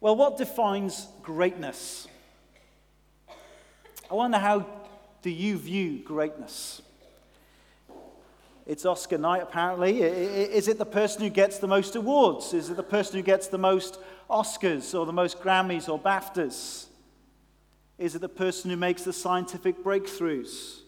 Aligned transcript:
Well, 0.00 0.16
what 0.16 0.38
defines 0.38 1.08
greatness? 1.20 2.08
I 4.10 4.14
wonder 4.14 4.38
how 4.38 4.66
do 5.20 5.28
you 5.28 5.58
view 5.58 5.98
greatness? 5.98 6.80
It's 8.66 8.86
Oscar 8.86 9.18
night, 9.18 9.42
apparently. 9.42 10.00
Is 10.00 10.68
it 10.68 10.78
the 10.78 10.86
person 10.86 11.20
who 11.20 11.28
gets 11.28 11.58
the 11.58 11.66
most 11.66 11.96
awards? 11.96 12.54
Is 12.54 12.70
it 12.70 12.76
the 12.76 12.82
person 12.82 13.16
who 13.16 13.22
gets 13.22 13.48
the 13.48 13.58
most 13.58 13.98
Oscars 14.30 14.98
or 14.98 15.04
the 15.04 15.12
most 15.12 15.38
Grammys 15.40 15.86
or 15.86 15.98
BAFTAs? 15.98 16.86
Is 17.98 18.14
it 18.14 18.20
the 18.20 18.28
person 18.28 18.70
who 18.70 18.78
makes 18.78 19.02
the 19.02 19.12
scientific 19.12 19.84
breakthroughs, 19.84 20.78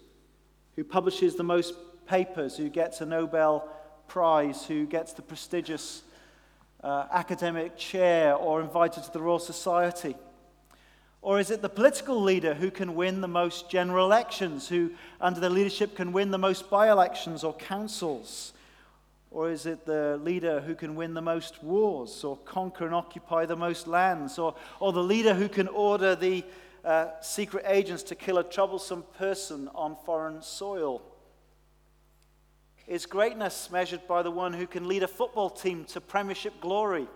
who 0.76 0.84
publishes 0.84 1.34
the 1.34 1.42
most 1.42 1.74
papers, 2.06 2.56
who 2.56 2.70
gets 2.70 3.02
a 3.02 3.06
Nobel 3.06 3.68
Prize, 4.08 4.64
who 4.64 4.86
gets 4.86 5.12
the 5.12 5.22
prestigious 5.22 6.02
uh, 6.82 7.06
academic 7.12 7.76
chair 7.76 8.34
or 8.34 8.60
invited 8.60 9.04
to 9.04 9.12
the 9.12 9.20
Royal 9.20 9.38
Society? 9.38 10.16
Or 11.20 11.38
is 11.38 11.52
it 11.52 11.62
the 11.62 11.68
political 11.68 12.20
leader 12.20 12.52
who 12.52 12.70
can 12.70 12.96
win 12.96 13.20
the 13.20 13.28
most 13.28 13.70
general 13.70 14.06
elections, 14.06 14.68
who, 14.68 14.90
under 15.20 15.38
their 15.38 15.50
leadership, 15.50 15.94
can 15.94 16.12
win 16.12 16.32
the 16.32 16.38
most 16.38 16.68
by 16.68 16.90
elections 16.90 17.44
or 17.44 17.54
councils? 17.54 18.52
Or 19.30 19.48
is 19.48 19.64
it 19.64 19.86
the 19.86 20.18
leader 20.22 20.60
who 20.60 20.74
can 20.74 20.96
win 20.96 21.14
the 21.14 21.22
most 21.22 21.62
wars 21.62 22.24
or 22.24 22.36
conquer 22.38 22.86
and 22.86 22.94
occupy 22.94 23.46
the 23.46 23.56
most 23.56 23.86
lands? 23.86 24.36
Or, 24.36 24.56
or 24.80 24.92
the 24.92 25.02
leader 25.02 25.32
who 25.32 25.48
can 25.48 25.68
order 25.68 26.16
the 26.16 26.44
uh, 26.84 27.06
secret 27.20 27.64
agents 27.68 28.02
to 28.04 28.16
kill 28.16 28.38
a 28.38 28.44
troublesome 28.44 29.04
person 29.16 29.70
on 29.76 29.96
foreign 30.04 30.42
soil? 30.42 31.02
Is 32.86 33.06
greatness 33.06 33.70
measured 33.70 34.06
by 34.06 34.22
the 34.22 34.30
one 34.30 34.52
who 34.52 34.66
can 34.66 34.88
lead 34.88 35.02
a 35.02 35.08
football 35.08 35.50
team 35.50 35.84
to 35.86 36.00
premiership 36.00 36.60
glory? 36.60 37.06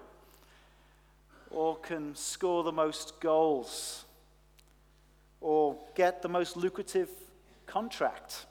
or 1.50 1.76
can 1.76 2.14
score 2.14 2.62
the 2.62 2.72
most 2.72 3.18
goals 3.20 4.04
or 5.40 5.76
get 5.95 6.23
the 6.23 6.28
most 6.28 6.56
lucrative 6.56 7.08
contract? 7.66 8.45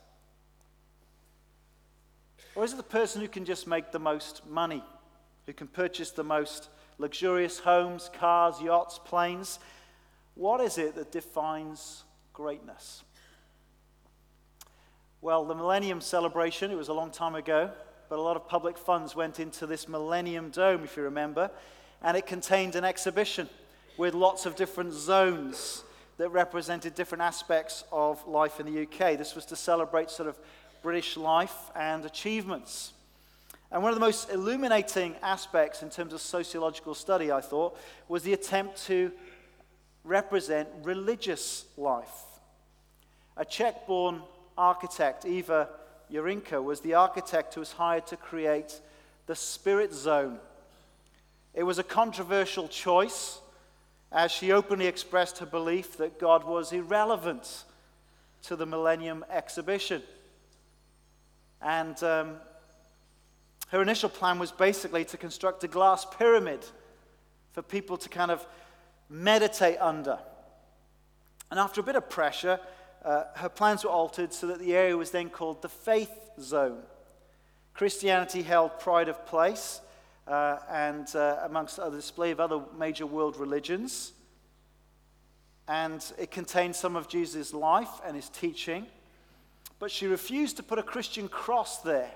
Or 2.56 2.64
is 2.64 2.74
it 2.74 2.78
the 2.78 2.84
person 2.84 3.22
who 3.22 3.28
can 3.28 3.46
just 3.46 3.68
make 3.68 3.92
the 3.92 4.00
most 4.00 4.46
money, 4.48 4.84
who 5.46 5.54
can 5.54 5.68
purchase 5.68 6.12
the 6.12 6.24
most 6.24 6.70
luxurious 6.98 7.60
homes, 7.60 8.10
cars, 8.18 8.62
yachts, 8.62 9.00
planes? 9.04 9.60
What 10.34 10.62
is 10.62 10.78
it 10.78 10.96
that 10.96 11.12
defines 11.12 12.06
greatness? 12.34 13.04
Well, 15.26 15.44
the 15.44 15.56
Millennium 15.56 16.02
Celebration, 16.02 16.70
it 16.70 16.78
was 16.78 16.90
a 16.90 16.94
long 16.94 17.10
time 17.10 17.34
ago, 17.34 17.72
but 18.10 18.20
a 18.20 18.22
lot 18.22 18.36
of 18.36 18.48
public 18.48 18.78
funds 18.78 19.16
went 19.16 19.40
into 19.40 19.66
this 19.66 19.88
Millennium 19.88 20.52
Dome, 20.52 20.84
if 20.84 20.96
you 20.96 21.02
remember 21.02 21.50
and 22.04 22.16
it 22.16 22.28
contained 22.28 22.76
an 22.76 22.84
exhibition 22.84 23.50
with 23.98 24.14
lots 24.14 24.46
of 24.46 24.56
different 24.56 24.94
zones 24.94 25.84
that 26.18 26.30
represented 26.30 26.94
different 26.94 27.24
aspects 27.24 27.86
of 27.92 28.24
life 28.28 28.60
in 28.60 28.72
the 28.72 28.84
UK. 28.84 29.18
This 29.18 29.34
was 29.34 29.48
to 29.48 29.56
celebrate 29.56 30.12
sort 30.12 30.30
of 30.30 30.38
British 30.84 31.18
life 31.18 31.72
and 31.76 32.06
achievements. 32.06 32.94
And 33.72 33.82
one 33.82 33.94
of 33.94 33.96
the 33.96 34.06
most 34.06 34.30
illuminating 34.30 35.16
aspects 35.24 35.82
in 35.82 35.90
terms 35.90 36.14
of 36.14 36.22
sociological 36.22 36.94
study, 36.94 37.32
I 37.32 37.42
thought, 37.42 37.80
was 38.08 38.22
the 38.22 38.34
attempt 38.34 38.86
to 38.86 39.12
represent 40.04 40.70
religious 40.84 41.66
life. 41.78 42.14
A 43.38 43.44
Czech 43.44 43.88
born 43.88 44.22
architect, 44.58 45.26
Eva 45.26 45.70
Jiřičná, 46.12 46.64
was 46.64 46.82
the 46.82 46.94
architect 46.94 47.54
who 47.54 47.62
was 47.62 47.74
hired 47.74 48.08
to 48.08 48.18
create 48.18 48.82
the 49.28 49.36
Spirit 49.36 49.94
Zone 49.94 50.40
it 51.56 51.64
was 51.64 51.80
a 51.80 51.84
controversial 51.84 52.68
choice 52.68 53.40
as 54.12 54.32
she 54.32 54.52
openly 54.52 54.88
expressed 54.88 55.38
her 55.38 55.46
belief 55.46 55.98
that 55.98 56.20
God 56.20 56.44
was 56.44 56.74
irrelevant 56.74 57.64
to 58.44 58.58
the 58.58 58.66
Millennium 58.66 59.24
exhibition. 59.30 60.04
And 61.62 62.02
um, 62.04 62.36
her 63.70 63.82
initial 63.82 64.10
plan 64.10 64.38
was 64.38 64.52
basically 64.52 65.06
to 65.06 65.18
construct 65.18 65.64
a 65.64 65.68
glass 65.70 66.06
pyramid 66.06 66.60
for 67.54 67.62
people 67.62 67.96
to 67.98 68.10
kind 68.10 68.32
of 68.32 68.46
meditate 69.10 69.78
under. 69.80 70.20
And 71.50 71.60
after 71.60 71.80
a 71.80 71.84
bit 71.86 71.96
of 71.96 72.10
pressure, 72.10 72.60
uh, 73.06 73.26
her 73.36 73.50
plans 73.50 73.84
were 73.84 73.92
altered 73.92 74.34
so 74.34 74.48
that 74.48 74.60
the 74.60 74.76
area 74.76 74.98
was 74.98 75.12
then 75.12 75.30
called 75.30 75.62
the 75.62 75.70
Faith 75.70 76.12
Zone. 76.42 76.82
Christianity 77.76 78.42
held 78.42 78.80
pride 78.80 79.10
of 79.10 79.26
place, 79.26 79.82
uh, 80.28 80.58
and 80.70 81.14
uh, 81.16 81.40
amongst 81.44 81.78
a 81.78 81.92
display 81.92 82.32
of 82.32 82.40
other 82.40 82.62
major 82.78 83.06
world 83.06 83.38
religions. 83.38 84.14
And 85.68 86.04
it 86.18 86.32
contained 86.32 86.76
some 86.76 86.96
of 86.96 87.08
Jesus' 87.08 87.54
life 87.54 88.02
and 88.06 88.16
his 88.16 88.30
teaching. 88.30 88.88
But 89.78 89.92
she 89.92 90.08
refused 90.08 90.58
to 90.58 90.64
put 90.64 90.80
a 90.80 90.84
Christian 90.84 91.28
cross 91.28 91.80
there 91.80 92.12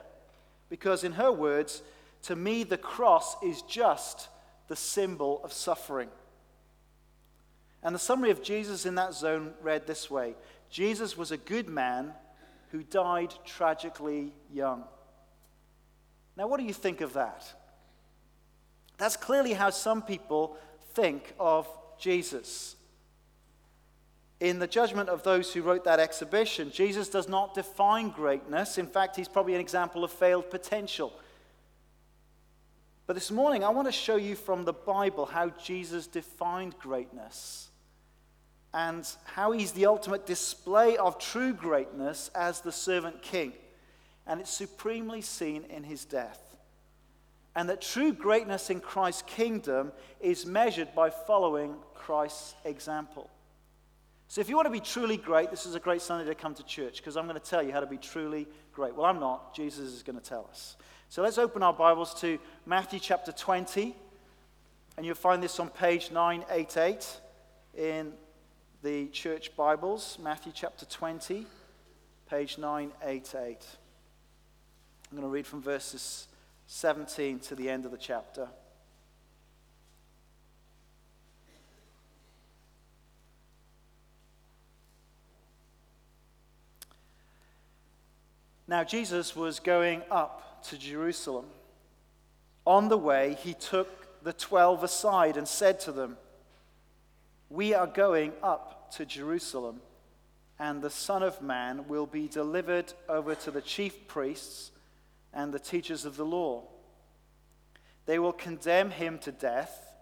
because, 0.69 1.03
in 1.03 1.13
her 1.13 1.31
words, 1.31 1.81
to 2.23 2.35
me, 2.35 2.63
the 2.63 2.77
cross 2.77 3.41
is 3.43 3.61
just 3.63 4.29
the 4.67 4.75
symbol 4.75 5.41
of 5.43 5.51
suffering. 5.51 6.09
And 7.83 7.95
the 7.95 7.99
summary 7.99 8.29
of 8.29 8.43
Jesus 8.43 8.85
in 8.85 8.95
that 8.95 9.13
zone 9.13 9.53
read 9.61 9.87
this 9.87 10.09
way 10.11 10.35
Jesus 10.69 11.17
was 11.17 11.31
a 11.31 11.37
good 11.37 11.67
man 11.67 12.13
who 12.71 12.83
died 12.83 13.33
tragically 13.45 14.33
young. 14.53 14.83
Now, 16.37 16.47
what 16.47 16.59
do 16.59 16.65
you 16.65 16.73
think 16.73 17.01
of 17.01 17.13
that? 17.13 17.51
That's 18.97 19.17
clearly 19.17 19.53
how 19.53 19.71
some 19.71 20.01
people 20.01 20.57
think 20.93 21.33
of 21.39 21.67
Jesus. 21.97 22.75
In 24.39 24.59
the 24.59 24.67
judgment 24.67 25.09
of 25.09 25.23
those 25.23 25.51
who 25.51 25.61
wrote 25.61 25.83
that 25.85 25.99
exhibition, 25.99 26.71
Jesus 26.71 27.09
does 27.09 27.27
not 27.27 27.55
define 27.55 28.09
greatness. 28.09 28.77
In 28.77 28.87
fact, 28.87 29.15
he's 29.15 29.27
probably 29.27 29.55
an 29.55 29.61
example 29.61 30.03
of 30.03 30.11
failed 30.11 30.49
potential. 30.49 31.11
But 33.07 33.15
this 33.15 33.31
morning, 33.31 33.63
I 33.63 33.69
want 33.69 33.87
to 33.87 33.91
show 33.91 34.17
you 34.17 34.35
from 34.35 34.65
the 34.65 34.73
Bible 34.73 35.25
how 35.25 35.49
Jesus 35.49 36.05
defined 36.07 36.77
greatness 36.77 37.68
and 38.73 39.07
how 39.25 39.51
he's 39.51 39.71
the 39.71 39.85
ultimate 39.85 40.25
display 40.25 40.97
of 40.97 41.17
true 41.17 41.53
greatness 41.53 42.29
as 42.35 42.61
the 42.61 42.71
servant 42.71 43.21
king. 43.21 43.53
And 44.27 44.39
it's 44.39 44.51
supremely 44.51 45.21
seen 45.21 45.63
in 45.69 45.83
his 45.83 46.05
death 46.05 46.49
and 47.55 47.67
that 47.69 47.81
true 47.81 48.13
greatness 48.13 48.69
in 48.69 48.79
Christ's 48.79 49.23
kingdom 49.23 49.91
is 50.21 50.45
measured 50.45 50.93
by 50.95 51.09
following 51.09 51.75
Christ's 51.93 52.55
example. 52.63 53.29
So, 54.27 54.41
if 54.41 54.47
you 54.47 54.55
want 54.55 54.67
to 54.67 54.71
be 54.71 54.79
truly 54.79 55.17
great, 55.17 55.49
this 55.49 55.65
is 55.65 55.73
a 55.73 55.79
great 55.79 56.01
Sunday 56.01 56.25
to 56.29 56.35
come 56.35 56.53
to 56.55 56.63
church 56.63 56.97
because 56.97 57.17
I'm 57.17 57.27
going 57.27 57.39
to 57.39 57.45
tell 57.45 57.63
you 57.63 57.71
how 57.71 57.79
to 57.79 57.87
be 57.87 57.97
truly 57.97 58.47
great. 58.71 58.95
Well, 58.95 59.05
I'm 59.05 59.19
not. 59.19 59.55
Jesus 59.55 59.91
is 59.91 60.03
going 60.03 60.19
to 60.19 60.23
tell 60.23 60.47
us. 60.49 60.77
So, 61.09 61.23
let's 61.23 61.37
open 61.39 61.63
our 61.63 61.73
Bibles 61.73 62.13
to 62.21 62.37
Matthew 62.67 62.99
chapter 62.99 63.31
20, 63.31 63.95
and 64.95 65.05
you'll 65.05 65.15
find 65.15 65.41
this 65.41 65.59
on 65.59 65.69
page 65.69 66.11
988 66.11 67.19
in 67.75 68.13
the 68.81 69.07
church 69.07 69.55
Bibles. 69.57 70.17
Matthew 70.21 70.53
chapter 70.55 70.85
20, 70.85 71.45
page 72.29 72.57
988. 72.57 73.57
I'm 75.11 75.17
going 75.17 75.23
to 75.23 75.27
read 75.27 75.45
from 75.45 75.61
verses 75.61 76.27
17 76.67 77.39
to 77.39 77.55
the 77.55 77.69
end 77.69 77.83
of 77.83 77.91
the 77.91 77.97
chapter. 77.97 78.47
Now, 88.65 88.83
Jesus 88.83 89.35
was 89.35 89.59
going 89.59 90.03
up 90.09 90.63
to 90.69 90.77
Jerusalem. 90.77 91.45
On 92.65 92.87
the 92.87 92.97
way, 92.97 93.35
he 93.41 93.55
took 93.55 94.23
the 94.23 94.31
twelve 94.31 94.83
aside 94.83 95.37
and 95.37 95.47
said 95.47 95.79
to 95.81 95.91
them, 95.91 96.17
We 97.49 97.73
are 97.73 97.87
going 97.87 98.33
up 98.43 98.91
to 98.93 99.05
Jerusalem, 99.05 99.81
and 100.59 100.81
the 100.81 100.89
Son 100.89 101.23
of 101.23 101.41
Man 101.41 101.87
will 101.87 102.05
be 102.05 102.27
delivered 102.27 102.93
over 103.07 103.33
to 103.33 103.51
the 103.51 103.61
chief 103.61 104.07
priests 104.07 104.71
and 105.33 105.51
the 105.51 105.59
teachers 105.59 106.05
of 106.05 106.15
the 106.15 106.25
law. 106.25 106.63
They 108.05 108.19
will 108.19 108.33
condemn 108.33 108.91
him 108.91 109.19
to 109.19 109.31
death 109.31 109.93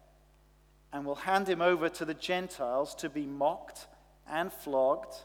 and 0.91 1.05
will 1.05 1.15
hand 1.15 1.47
him 1.47 1.61
over 1.61 1.89
to 1.89 2.05
the 2.05 2.13
Gentiles 2.13 2.95
to 2.95 3.09
be 3.09 3.25
mocked 3.25 3.87
and 4.29 4.51
flogged 4.51 5.15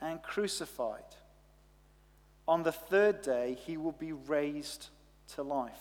and 0.00 0.22
crucified. 0.22 1.02
On 2.46 2.62
the 2.62 2.72
third 2.72 3.22
day, 3.22 3.56
he 3.66 3.76
will 3.76 3.92
be 3.92 4.12
raised 4.12 4.88
to 5.34 5.42
life. 5.42 5.72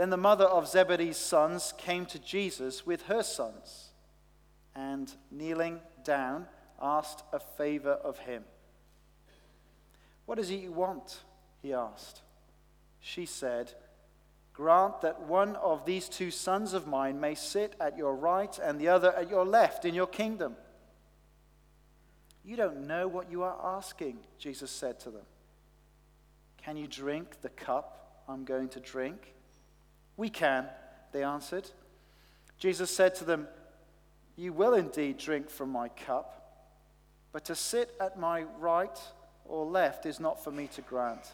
Then 0.00 0.08
the 0.08 0.16
mother 0.16 0.46
of 0.46 0.66
Zebedee's 0.66 1.18
sons 1.18 1.74
came 1.76 2.06
to 2.06 2.18
Jesus 2.18 2.86
with 2.86 3.02
her 3.02 3.22
sons 3.22 3.90
and, 4.74 5.12
kneeling 5.30 5.80
down, 6.04 6.46
asked 6.80 7.22
a 7.34 7.38
favor 7.38 7.92
of 7.92 8.20
him. 8.20 8.44
What 10.24 10.38
does 10.38 10.48
he 10.48 10.70
want? 10.70 11.18
he 11.60 11.74
asked. 11.74 12.22
She 13.00 13.26
said, 13.26 13.74
grant 14.54 15.02
that 15.02 15.20
one 15.20 15.56
of 15.56 15.84
these 15.84 16.08
two 16.08 16.30
sons 16.30 16.72
of 16.72 16.86
mine 16.86 17.20
may 17.20 17.34
sit 17.34 17.76
at 17.78 17.98
your 17.98 18.16
right 18.16 18.58
and 18.58 18.80
the 18.80 18.88
other 18.88 19.14
at 19.14 19.28
your 19.28 19.44
left 19.44 19.84
in 19.84 19.94
your 19.94 20.06
kingdom. 20.06 20.56
You 22.42 22.56
don't 22.56 22.86
know 22.86 23.06
what 23.06 23.30
you 23.30 23.42
are 23.42 23.76
asking, 23.76 24.20
Jesus 24.38 24.70
said 24.70 24.98
to 25.00 25.10
them. 25.10 25.26
Can 26.56 26.78
you 26.78 26.86
drink 26.86 27.42
the 27.42 27.50
cup 27.50 28.24
I'm 28.26 28.46
going 28.46 28.70
to 28.70 28.80
drink? 28.80 29.34
We 30.20 30.28
can, 30.28 30.66
they 31.12 31.24
answered. 31.24 31.70
Jesus 32.58 32.90
said 32.90 33.14
to 33.14 33.24
them, 33.24 33.48
You 34.36 34.52
will 34.52 34.74
indeed 34.74 35.16
drink 35.16 35.48
from 35.48 35.70
my 35.70 35.88
cup, 35.88 36.68
but 37.32 37.46
to 37.46 37.54
sit 37.54 37.94
at 37.98 38.18
my 38.20 38.42
right 38.58 39.00
or 39.46 39.64
left 39.64 40.04
is 40.04 40.20
not 40.20 40.44
for 40.44 40.50
me 40.50 40.66
to 40.74 40.82
grant. 40.82 41.32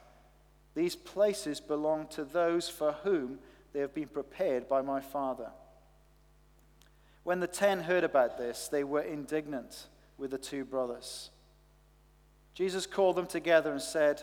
These 0.77 0.95
places 0.95 1.59
belong 1.59 2.07
to 2.11 2.23
those 2.23 2.69
for 2.69 2.93
whom 3.03 3.41
they 3.73 3.81
have 3.81 3.93
been 3.93 4.07
prepared 4.07 4.69
by 4.69 4.83
my 4.83 5.01
Father. 5.01 5.51
When 7.25 7.41
the 7.41 7.49
ten 7.49 7.81
heard 7.81 8.05
about 8.05 8.39
this, 8.39 8.69
they 8.69 8.85
were 8.85 9.03
indignant 9.03 9.89
with 10.17 10.31
the 10.31 10.39
two 10.39 10.65
brothers. 10.65 11.31
Jesus 12.55 12.87
called 12.87 13.17
them 13.17 13.27
together 13.27 13.73
and 13.73 13.83
said, 13.83 14.23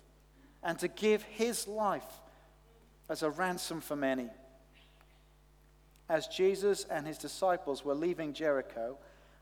and 0.63 0.77
to 0.79 0.87
give 0.87 1.23
his 1.23 1.67
life 1.67 2.19
as 3.09 3.23
a 3.23 3.29
ransom 3.29 3.81
for 3.81 3.95
many. 3.95 4.29
As 6.09 6.27
Jesus 6.27 6.85
and 6.89 7.07
his 7.07 7.17
disciples 7.17 7.85
were 7.85 7.95
leaving 7.95 8.33
Jericho, 8.33 8.97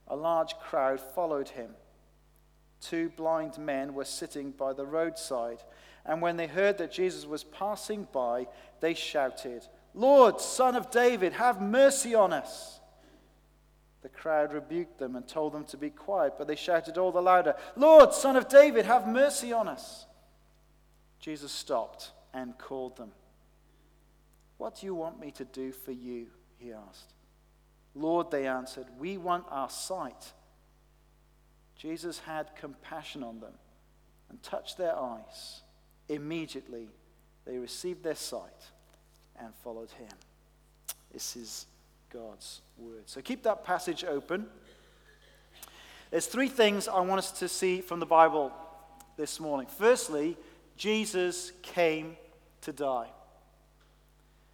a 0.08 0.16
large 0.16 0.54
crowd 0.56 1.00
followed 1.00 1.50
him 1.50 1.72
two 2.82 3.10
blind 3.10 3.58
men 3.58 3.94
were 3.94 4.06
sitting 4.06 4.52
by 4.52 4.74
the 4.74 4.86
roadside. 4.86 5.64
And 6.06 6.22
when 6.22 6.38
they 6.38 6.48
heard 6.48 6.78
that 6.78 6.92
Jesus 6.92 7.26
was 7.26 7.44
passing 7.44 8.08
by, 8.12 8.48
they 8.80 8.94
shouted, 8.94 9.68
Lord, 9.94 10.40
son 10.40 10.76
of 10.76 10.92
David, 10.92 11.34
have 11.34 11.62
mercy 11.62 12.16
on 12.16 12.34
us. 12.34 12.80
The 14.02 14.10
crowd 14.10 14.54
rebuked 14.54 14.98
them 14.98 15.16
and 15.16 15.28
told 15.28 15.54
them 15.54 15.66
to 15.66 15.78
be 15.78 15.90
quiet, 15.90 16.36
but 16.38 16.48
they 16.48 16.56
shouted 16.56 16.98
all 16.98 17.12
the 17.12 17.22
louder, 17.22 17.56
Lord, 17.76 18.14
son 18.14 18.38
of 18.38 18.48
David, 18.48 18.86
have 18.86 19.08
mercy 19.08 19.52
on 19.52 19.68
us. 19.68 20.06
Jesus 21.20 21.52
stopped 21.52 22.12
and 22.34 22.58
called 22.58 22.98
them. 22.98 23.12
What 24.58 24.80
do 24.80 24.86
you 24.86 24.96
want 24.96 25.20
me 25.20 25.32
to 25.32 25.46
do 25.46 25.72
for 25.72 25.92
you? 25.92 26.28
He 26.58 26.74
asked. 26.74 27.14
Lord, 27.96 28.30
they 28.32 28.48
answered, 28.48 28.86
we 28.98 29.18
want 29.18 29.46
our 29.50 29.70
sight. 29.70 30.34
Jesus 31.76 32.20
had 32.20 32.56
compassion 32.56 33.24
on 33.24 33.40
them 33.40 33.54
and 34.30 34.42
touched 34.44 34.78
their 34.78 34.96
eyes. 34.96 35.62
Immediately, 36.08 36.90
they 37.46 37.58
received 37.58 38.04
their 38.04 38.16
sight 38.16 38.68
and 39.40 39.54
followed 39.64 39.92
him. 39.92 40.10
This 41.12 41.36
is 41.36 41.66
God's 42.12 42.62
word. 42.78 43.04
So 43.06 43.22
keep 43.22 43.44
that 43.44 43.64
passage 43.64 44.04
open. 44.04 44.46
There's 46.12 46.28
three 46.28 46.50
things 46.50 46.88
I 46.88 47.00
want 47.02 47.20
us 47.20 47.32
to 47.40 47.48
see 47.48 47.82
from 47.82 48.00
the 48.00 48.06
Bible 48.06 48.52
this 49.16 49.40
morning. 49.40 49.68
Firstly, 49.78 50.38
Jesus 50.80 51.52
came 51.62 52.16
to 52.62 52.72
die. 52.72 53.10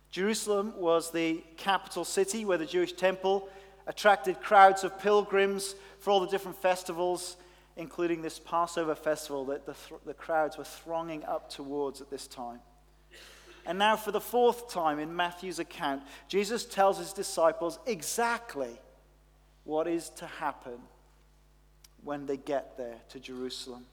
Jerusalem 0.09 0.73
was 0.75 1.11
the 1.11 1.43
capital 1.55 2.03
city 2.03 2.45
where 2.45 2.57
the 2.57 2.65
Jewish 2.65 2.93
temple 2.93 3.47
attracted 3.85 4.41
crowds 4.41 4.83
of 4.83 4.99
pilgrims 4.99 5.75
for 5.99 6.09
all 6.09 6.19
the 6.19 6.27
different 6.27 6.59
festivals, 6.59 7.37
including 7.77 8.23
this 8.23 8.39
Passover 8.39 8.95
festival 8.95 9.45
that 9.45 9.67
the, 9.67 9.75
th- 9.87 10.01
the 10.03 10.15
crowds 10.15 10.57
were 10.57 10.63
thronging 10.63 11.23
up 11.25 11.47
towards 11.47 12.01
at 12.01 12.09
this 12.09 12.25
time. 12.25 12.59
And 13.67 13.77
now, 13.77 13.95
for 13.95 14.11
the 14.11 14.21
fourth 14.21 14.67
time 14.71 14.97
in 14.97 15.15
Matthew's 15.15 15.59
account, 15.59 16.01
Jesus 16.27 16.65
tells 16.65 16.97
his 16.97 17.13
disciples 17.13 17.77
exactly 17.85 18.79
what 19.63 19.87
is 19.87 20.09
to 20.11 20.25
happen 20.25 20.79
when 22.03 22.25
they 22.25 22.37
get 22.37 22.77
there 22.77 22.97
to 23.09 23.19
Jerusalem. 23.19 23.85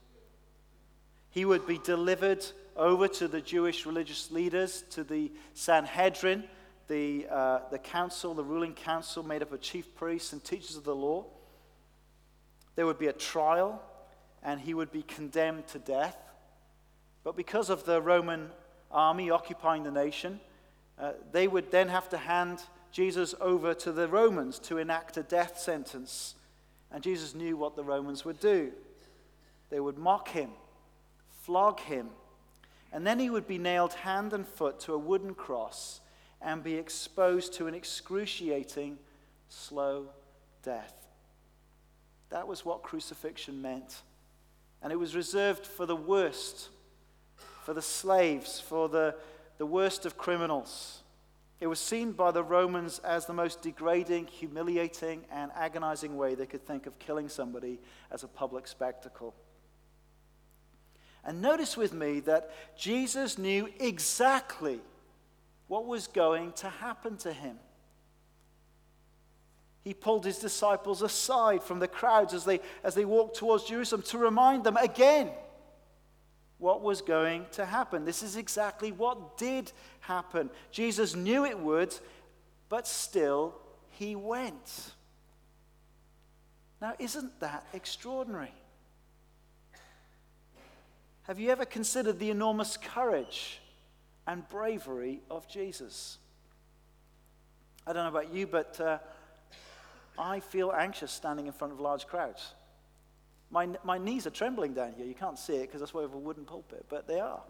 He 1.33 1.45
would 1.45 1.65
be 1.65 1.79
delivered 1.79 2.45
over 2.75 3.07
to 3.07 3.27
the 3.27 3.41
Jewish 3.41 3.87
religious 3.87 4.29
leaders, 4.29 4.83
to 4.91 5.03
the 5.03 5.31
Sanhedrin, 5.55 6.43
the, 6.87 7.25
uh, 7.27 7.59
the 7.71 7.79
council, 7.79 8.35
the 8.35 8.43
ruling 8.43 8.75
council, 8.75 9.23
made 9.23 9.41
up 9.41 9.51
of 9.51 9.59
chief 9.59 9.95
priests 9.95 10.31
and 10.31 10.43
teachers 10.43 10.77
of 10.77 10.83
the 10.83 10.93
law. 10.93 11.25
There 12.75 12.85
would 12.85 12.99
be 12.99 13.07
a 13.07 13.13
trial, 13.13 13.81
and 14.43 14.61
he 14.61 14.75
would 14.75 14.91
be 14.91 15.01
condemned 15.01 15.65
to 15.69 15.79
death. 15.79 16.17
But 17.23 17.35
because 17.35 17.71
of 17.71 17.83
the 17.83 17.99
Roman 17.99 18.51
army 18.91 19.31
occupying 19.31 19.81
the 19.81 19.91
nation, 19.91 20.39
uh, 20.99 21.13
they 21.31 21.47
would 21.47 21.71
then 21.71 21.87
have 21.87 22.09
to 22.09 22.17
hand 22.17 22.61
Jesus 22.91 23.33
over 23.41 23.73
to 23.73 23.91
the 23.91 24.07
Romans 24.07 24.59
to 24.59 24.77
enact 24.77 25.17
a 25.17 25.23
death 25.23 25.57
sentence. 25.57 26.35
And 26.91 27.01
Jesus 27.01 27.33
knew 27.33 27.57
what 27.57 27.75
the 27.75 27.83
Romans 27.83 28.23
would 28.23 28.39
do. 28.39 28.71
They 29.71 29.79
would 29.79 29.97
mock 29.97 30.29
him, 30.29 30.51
flog 31.43 31.79
him, 31.81 32.09
and 32.91 33.05
then 33.05 33.19
he 33.19 33.29
would 33.29 33.47
be 33.47 33.57
nailed 33.57 33.93
hand 33.93 34.33
and 34.33 34.47
foot 34.47 34.79
to 34.81 34.93
a 34.93 34.97
wooden 34.97 35.33
cross 35.33 35.99
and 36.41 36.63
be 36.63 36.75
exposed 36.75 37.53
to 37.53 37.67
an 37.67 37.73
excruciating, 37.73 38.97
slow 39.49 40.07
death. 40.61 40.93
That 42.29 42.47
was 42.47 42.65
what 42.65 42.81
crucifixion 42.81 43.61
meant. 43.61 44.01
And 44.81 44.91
it 44.91 44.97
was 44.97 45.15
reserved 45.15 45.65
for 45.65 45.85
the 45.85 45.95
worst, 45.95 46.69
for 47.63 47.73
the 47.73 47.81
slaves, 47.81 48.59
for 48.59 48.89
the, 48.89 49.15
the 49.57 49.65
worst 49.65 50.05
of 50.05 50.17
criminals. 50.17 51.03
It 51.59 51.67
was 51.67 51.79
seen 51.79 52.11
by 52.11 52.31
the 52.31 52.43
Romans 52.43 52.99
as 52.99 53.25
the 53.25 53.33
most 53.33 53.61
degrading, 53.61 54.27
humiliating, 54.27 55.23
and 55.31 55.51
agonizing 55.55 56.17
way 56.17 56.35
they 56.35 56.45
could 56.45 56.65
think 56.65 56.87
of 56.87 56.99
killing 56.99 57.29
somebody 57.29 57.79
as 58.11 58.23
a 58.23 58.27
public 58.27 58.67
spectacle. 58.67 59.33
And 61.25 61.41
notice 61.41 61.77
with 61.77 61.93
me 61.93 62.19
that 62.21 62.51
Jesus 62.77 63.37
knew 63.37 63.69
exactly 63.79 64.81
what 65.67 65.85
was 65.85 66.07
going 66.07 66.51
to 66.53 66.69
happen 66.69 67.17
to 67.17 67.31
him. 67.31 67.57
He 69.83 69.93
pulled 69.93 70.25
his 70.25 70.39
disciples 70.39 71.01
aside 71.01 71.61
from 71.63 71.79
the 71.79 71.87
crowds 71.87 72.33
as 72.33 72.45
they, 72.45 72.59
as 72.83 72.95
they 72.95 73.05
walked 73.05 73.37
towards 73.37 73.65
Jerusalem 73.65 74.01
to 74.03 74.17
remind 74.17 74.63
them 74.63 74.77
again 74.77 75.29
what 76.57 76.81
was 76.81 77.01
going 77.01 77.45
to 77.53 77.65
happen. 77.65 78.05
This 78.05 78.23
is 78.23 78.37
exactly 78.37 78.91
what 78.91 79.37
did 79.37 79.71
happen. 79.99 80.49
Jesus 80.71 81.15
knew 81.15 81.45
it 81.45 81.59
would, 81.59 81.93
but 82.69 82.87
still 82.87 83.55
he 83.89 84.15
went. 84.15 84.93
Now, 86.81 86.93
isn't 86.99 87.39
that 87.41 87.65
extraordinary? 87.73 88.53
Have 91.23 91.39
you 91.39 91.49
ever 91.49 91.65
considered 91.65 92.19
the 92.19 92.29
enormous 92.29 92.77
courage 92.77 93.59
and 94.27 94.47
bravery 94.49 95.21
of 95.29 95.47
Jesus. 95.47 96.17
I 97.85 97.93
don't 97.93 98.03
know 98.03 98.19
about 98.19 98.33
you, 98.33 98.47
but 98.47 98.79
uh, 98.79 98.97
I 100.17 100.39
feel 100.39 100.71
anxious 100.71 101.11
standing 101.11 101.47
in 101.47 101.53
front 101.53 101.73
of 101.73 101.79
large 101.79 102.07
crowds. 102.07 102.53
My, 103.51 103.67
my 103.83 103.97
knees 103.97 104.25
are 104.25 104.31
trembling 104.31 104.73
down 104.73 104.93
here. 104.93 105.05
You 105.05 105.13
can't 105.13 105.37
see 105.37 105.55
it 105.55 105.67
because 105.67 105.81
that's 105.81 105.93
why 105.93 106.01
we 106.01 106.07
have 106.07 106.15
a 106.15 106.19
wooden 106.19 106.45
pulpit, 106.45 106.85
but 106.89 107.07
they 107.07 107.19
are. 107.19 107.41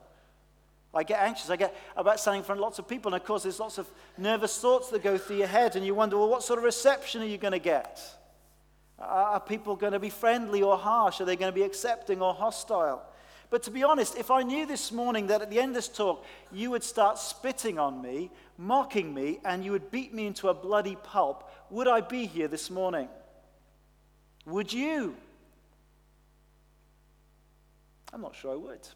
I 0.95 1.03
get 1.03 1.21
anxious. 1.21 1.49
I 1.49 1.55
get 1.55 1.75
about 1.95 2.19
standing 2.19 2.39
in 2.39 2.45
front 2.45 2.59
of 2.59 2.63
lots 2.63 2.77
of 2.77 2.87
people, 2.87 3.13
and 3.13 3.21
of 3.21 3.25
course, 3.25 3.43
there's 3.43 3.59
lots 3.59 3.77
of 3.77 3.89
nervous 4.17 4.57
thoughts 4.59 4.89
that 4.89 5.01
go 5.01 5.17
through 5.17 5.37
your 5.37 5.47
head, 5.47 5.75
and 5.75 5.85
you 5.85 5.95
wonder, 5.95 6.17
well, 6.17 6.29
what 6.29 6.43
sort 6.43 6.59
of 6.59 6.65
reception 6.65 7.21
are 7.21 7.25
you 7.25 7.37
going 7.37 7.53
to 7.53 7.59
get? 7.59 7.99
Are 8.99 9.39
people 9.39 9.75
going 9.75 9.93
to 9.93 9.99
be 9.99 10.11
friendly 10.11 10.61
or 10.61 10.77
harsh? 10.77 11.19
Are 11.19 11.25
they 11.25 11.35
going 11.35 11.51
to 11.51 11.55
be 11.55 11.63
accepting 11.63 12.21
or 12.21 12.33
hostile? 12.33 13.03
But 13.53 13.61
to 13.63 13.69
be 13.69 13.83
honest, 13.83 14.17
if 14.17 14.31
I 14.31 14.41
knew 14.41 14.65
this 14.65 14.91
morning 14.91 15.27
that 15.27 15.43
at 15.43 15.51
the 15.51 15.59
end 15.59 15.69
of 15.69 15.75
this 15.75 15.87
talk 15.87 16.25
you 16.51 16.71
would 16.71 16.83
start 16.83 17.19
spitting 17.19 17.77
on 17.77 18.01
me, 18.01 18.31
mocking 18.57 19.13
me, 19.13 19.41
and 19.45 19.63
you 19.63 19.73
would 19.73 19.91
beat 19.91 20.11
me 20.11 20.25
into 20.25 20.49
a 20.49 20.55
bloody 20.55 20.95
pulp, 20.95 21.47
would 21.69 21.87
I 21.87 22.01
be 22.01 22.25
here 22.25 22.47
this 22.47 22.71
morning? 22.71 23.07
Would 24.47 24.73
you? 24.73 25.15
I'm 28.11 28.21
not 28.21 28.35
sure 28.35 28.53
I 28.53 28.55
would. 28.55 28.87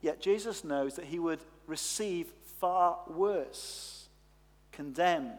Yet 0.00 0.20
Jesus 0.20 0.64
knows 0.64 0.96
that 0.96 1.04
he 1.04 1.20
would 1.20 1.44
receive 1.68 2.26
far 2.58 2.98
worse 3.06 4.08
condemned, 4.72 5.38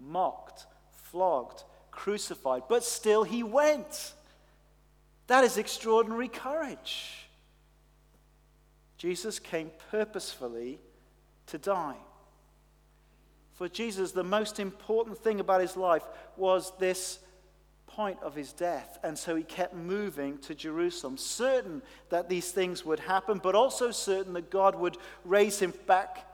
mocked, 0.00 0.66
flogged, 0.90 1.62
crucified, 1.92 2.64
but 2.68 2.82
still 2.82 3.22
he 3.22 3.44
went. 3.44 4.14
That 5.32 5.44
is 5.44 5.56
extraordinary 5.56 6.28
courage. 6.28 7.26
Jesus 8.98 9.38
came 9.38 9.70
purposefully 9.90 10.78
to 11.46 11.56
die. 11.56 11.96
For 13.54 13.66
Jesus, 13.66 14.12
the 14.12 14.24
most 14.24 14.60
important 14.60 15.16
thing 15.16 15.40
about 15.40 15.62
his 15.62 15.74
life 15.74 16.02
was 16.36 16.76
this 16.78 17.18
point 17.86 18.18
of 18.22 18.34
his 18.34 18.52
death. 18.52 18.98
And 19.02 19.16
so 19.16 19.34
he 19.34 19.42
kept 19.42 19.72
moving 19.74 20.36
to 20.40 20.54
Jerusalem, 20.54 21.16
certain 21.16 21.80
that 22.10 22.28
these 22.28 22.52
things 22.52 22.84
would 22.84 23.00
happen, 23.00 23.40
but 23.42 23.54
also 23.54 23.90
certain 23.90 24.34
that 24.34 24.50
God 24.50 24.74
would 24.74 24.98
raise 25.24 25.58
him 25.58 25.72
back 25.86 26.26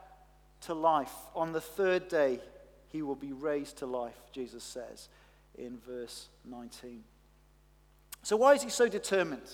to 0.63 0.73
life. 0.73 1.15
On 1.33 1.53
the 1.53 1.61
third 1.61 2.09
day, 2.09 2.41
he 2.89 3.01
will 3.01 3.15
be 3.15 3.31
raised 3.31 3.77
to 3.77 3.85
life, 3.85 4.19
Jesus 4.33 4.65
says 4.65 5.07
in 5.57 5.77
verse 5.87 6.27
19. 6.43 7.01
So, 8.23 8.37
why 8.37 8.53
is 8.53 8.63
he 8.63 8.69
so 8.69 8.87
determined? 8.87 9.53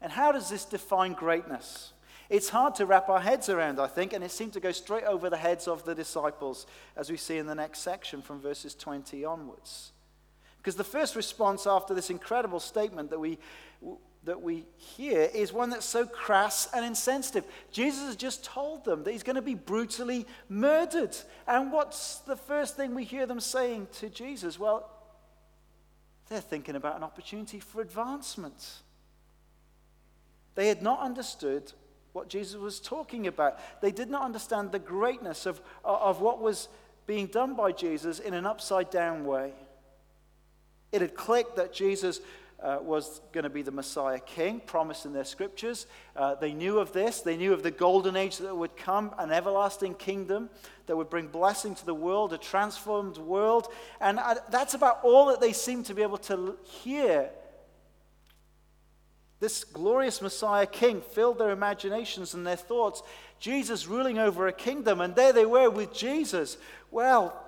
And 0.00 0.12
how 0.12 0.32
does 0.32 0.48
this 0.48 0.64
define 0.64 1.12
greatness? 1.12 1.92
It's 2.30 2.48
hard 2.48 2.76
to 2.76 2.86
wrap 2.86 3.08
our 3.08 3.20
heads 3.20 3.48
around, 3.48 3.80
I 3.80 3.88
think, 3.88 4.12
and 4.12 4.22
it 4.22 4.30
seemed 4.30 4.52
to 4.52 4.60
go 4.60 4.70
straight 4.70 5.04
over 5.04 5.28
the 5.28 5.36
heads 5.36 5.66
of 5.66 5.84
the 5.84 5.96
disciples, 5.96 6.64
as 6.96 7.10
we 7.10 7.16
see 7.16 7.38
in 7.38 7.46
the 7.46 7.56
next 7.56 7.80
section 7.80 8.22
from 8.22 8.40
verses 8.40 8.74
20 8.76 9.24
onwards. 9.24 9.90
Because 10.58 10.76
the 10.76 10.84
first 10.84 11.16
response 11.16 11.66
after 11.66 11.92
this 11.92 12.08
incredible 12.08 12.60
statement 12.60 13.10
that 13.10 13.18
we, 13.18 13.38
that 14.24 14.40
we 14.40 14.64
hear 14.76 15.28
is 15.34 15.52
one 15.52 15.70
that's 15.70 15.86
so 15.86 16.06
crass 16.06 16.68
and 16.72 16.84
insensitive. 16.84 17.44
Jesus 17.72 18.04
has 18.04 18.16
just 18.16 18.44
told 18.44 18.84
them 18.84 19.02
that 19.02 19.10
he's 19.10 19.24
going 19.24 19.36
to 19.36 19.42
be 19.42 19.54
brutally 19.54 20.24
murdered. 20.48 21.16
And 21.48 21.72
what's 21.72 22.18
the 22.18 22.36
first 22.36 22.76
thing 22.76 22.94
we 22.94 23.04
hear 23.04 23.26
them 23.26 23.40
saying 23.40 23.88
to 23.94 24.08
Jesus? 24.08 24.58
Well, 24.58 24.88
they're 26.30 26.40
thinking 26.40 26.76
about 26.76 26.96
an 26.96 27.02
opportunity 27.02 27.58
for 27.60 27.82
advancement. 27.82 28.82
They 30.54 30.68
had 30.68 30.80
not 30.80 31.00
understood 31.00 31.72
what 32.12 32.28
Jesus 32.28 32.56
was 32.56 32.80
talking 32.80 33.26
about. 33.26 33.58
They 33.82 33.90
did 33.90 34.08
not 34.08 34.22
understand 34.22 34.70
the 34.70 34.78
greatness 34.78 35.44
of, 35.44 35.60
of 35.84 36.20
what 36.20 36.40
was 36.40 36.68
being 37.06 37.26
done 37.26 37.54
by 37.54 37.72
Jesus 37.72 38.20
in 38.20 38.32
an 38.32 38.46
upside 38.46 38.90
down 38.90 39.24
way. 39.24 39.52
It 40.92 41.00
had 41.00 41.14
clicked 41.14 41.56
that 41.56 41.72
Jesus 41.72 42.20
uh, 42.62 42.78
was 42.82 43.20
going 43.32 43.44
to 43.44 43.50
be 43.50 43.62
the 43.62 43.70
Messiah 43.70 44.18
king, 44.18 44.60
promised 44.60 45.06
in 45.06 45.12
their 45.12 45.24
scriptures. 45.24 45.86
Uh, 46.14 46.34
they 46.34 46.52
knew 46.52 46.78
of 46.78 46.92
this. 46.92 47.20
They 47.20 47.36
knew 47.36 47.52
of 47.52 47.62
the 47.62 47.70
golden 47.70 48.16
age 48.16 48.38
that 48.38 48.56
would 48.56 48.76
come, 48.76 49.14
an 49.18 49.30
everlasting 49.30 49.94
kingdom 49.94 50.50
that 50.86 50.96
would 50.96 51.10
bring 51.10 51.28
blessing 51.28 51.74
to 51.74 51.86
the 51.86 51.94
world, 51.94 52.32
a 52.32 52.38
transformed 52.38 53.16
world. 53.16 53.68
And 54.00 54.18
uh, 54.18 54.36
that's 54.50 54.74
about 54.74 55.00
all 55.02 55.26
that 55.26 55.40
they 55.40 55.52
seemed 55.52 55.86
to 55.86 55.94
be 55.94 56.02
able 56.02 56.18
to 56.18 56.56
hear 56.64 57.30
this 59.40 59.64
glorious 59.64 60.20
Messiah 60.20 60.66
king 60.66 61.00
filled 61.00 61.38
their 61.38 61.50
imaginations 61.50 62.34
and 62.34 62.46
their 62.46 62.56
thoughts. 62.56 63.02
Jesus 63.38 63.86
ruling 63.86 64.18
over 64.18 64.46
a 64.46 64.52
kingdom, 64.52 65.00
and 65.00 65.16
there 65.16 65.32
they 65.32 65.46
were 65.46 65.70
with 65.70 65.94
Jesus. 65.94 66.58
Well, 66.90 67.42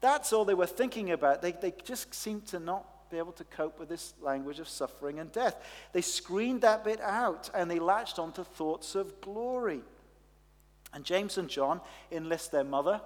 that's 0.00 0.32
all 0.32 0.44
they 0.44 0.54
were 0.54 0.66
thinking 0.66 1.10
about. 1.10 1.42
They, 1.42 1.50
they 1.52 1.74
just 1.84 2.14
seemed 2.14 2.46
to 2.48 2.60
not 2.60 2.86
be 3.14 3.18
able 3.18 3.32
to 3.32 3.44
cope 3.44 3.78
with 3.78 3.88
this 3.88 4.14
language 4.20 4.58
of 4.58 4.68
suffering 4.68 5.18
and 5.18 5.30
death. 5.32 5.56
They 5.92 6.00
screened 6.00 6.62
that 6.62 6.84
bit 6.84 7.00
out 7.00 7.50
and 7.54 7.70
they 7.70 7.78
latched 7.78 8.18
onto 8.18 8.44
thoughts 8.44 8.94
of 8.94 9.20
glory. 9.20 9.80
And 10.92 11.04
James 11.04 11.38
and 11.38 11.48
John 11.48 11.80
enlist 12.12 12.52
their 12.52 12.64
mother. 12.64 13.00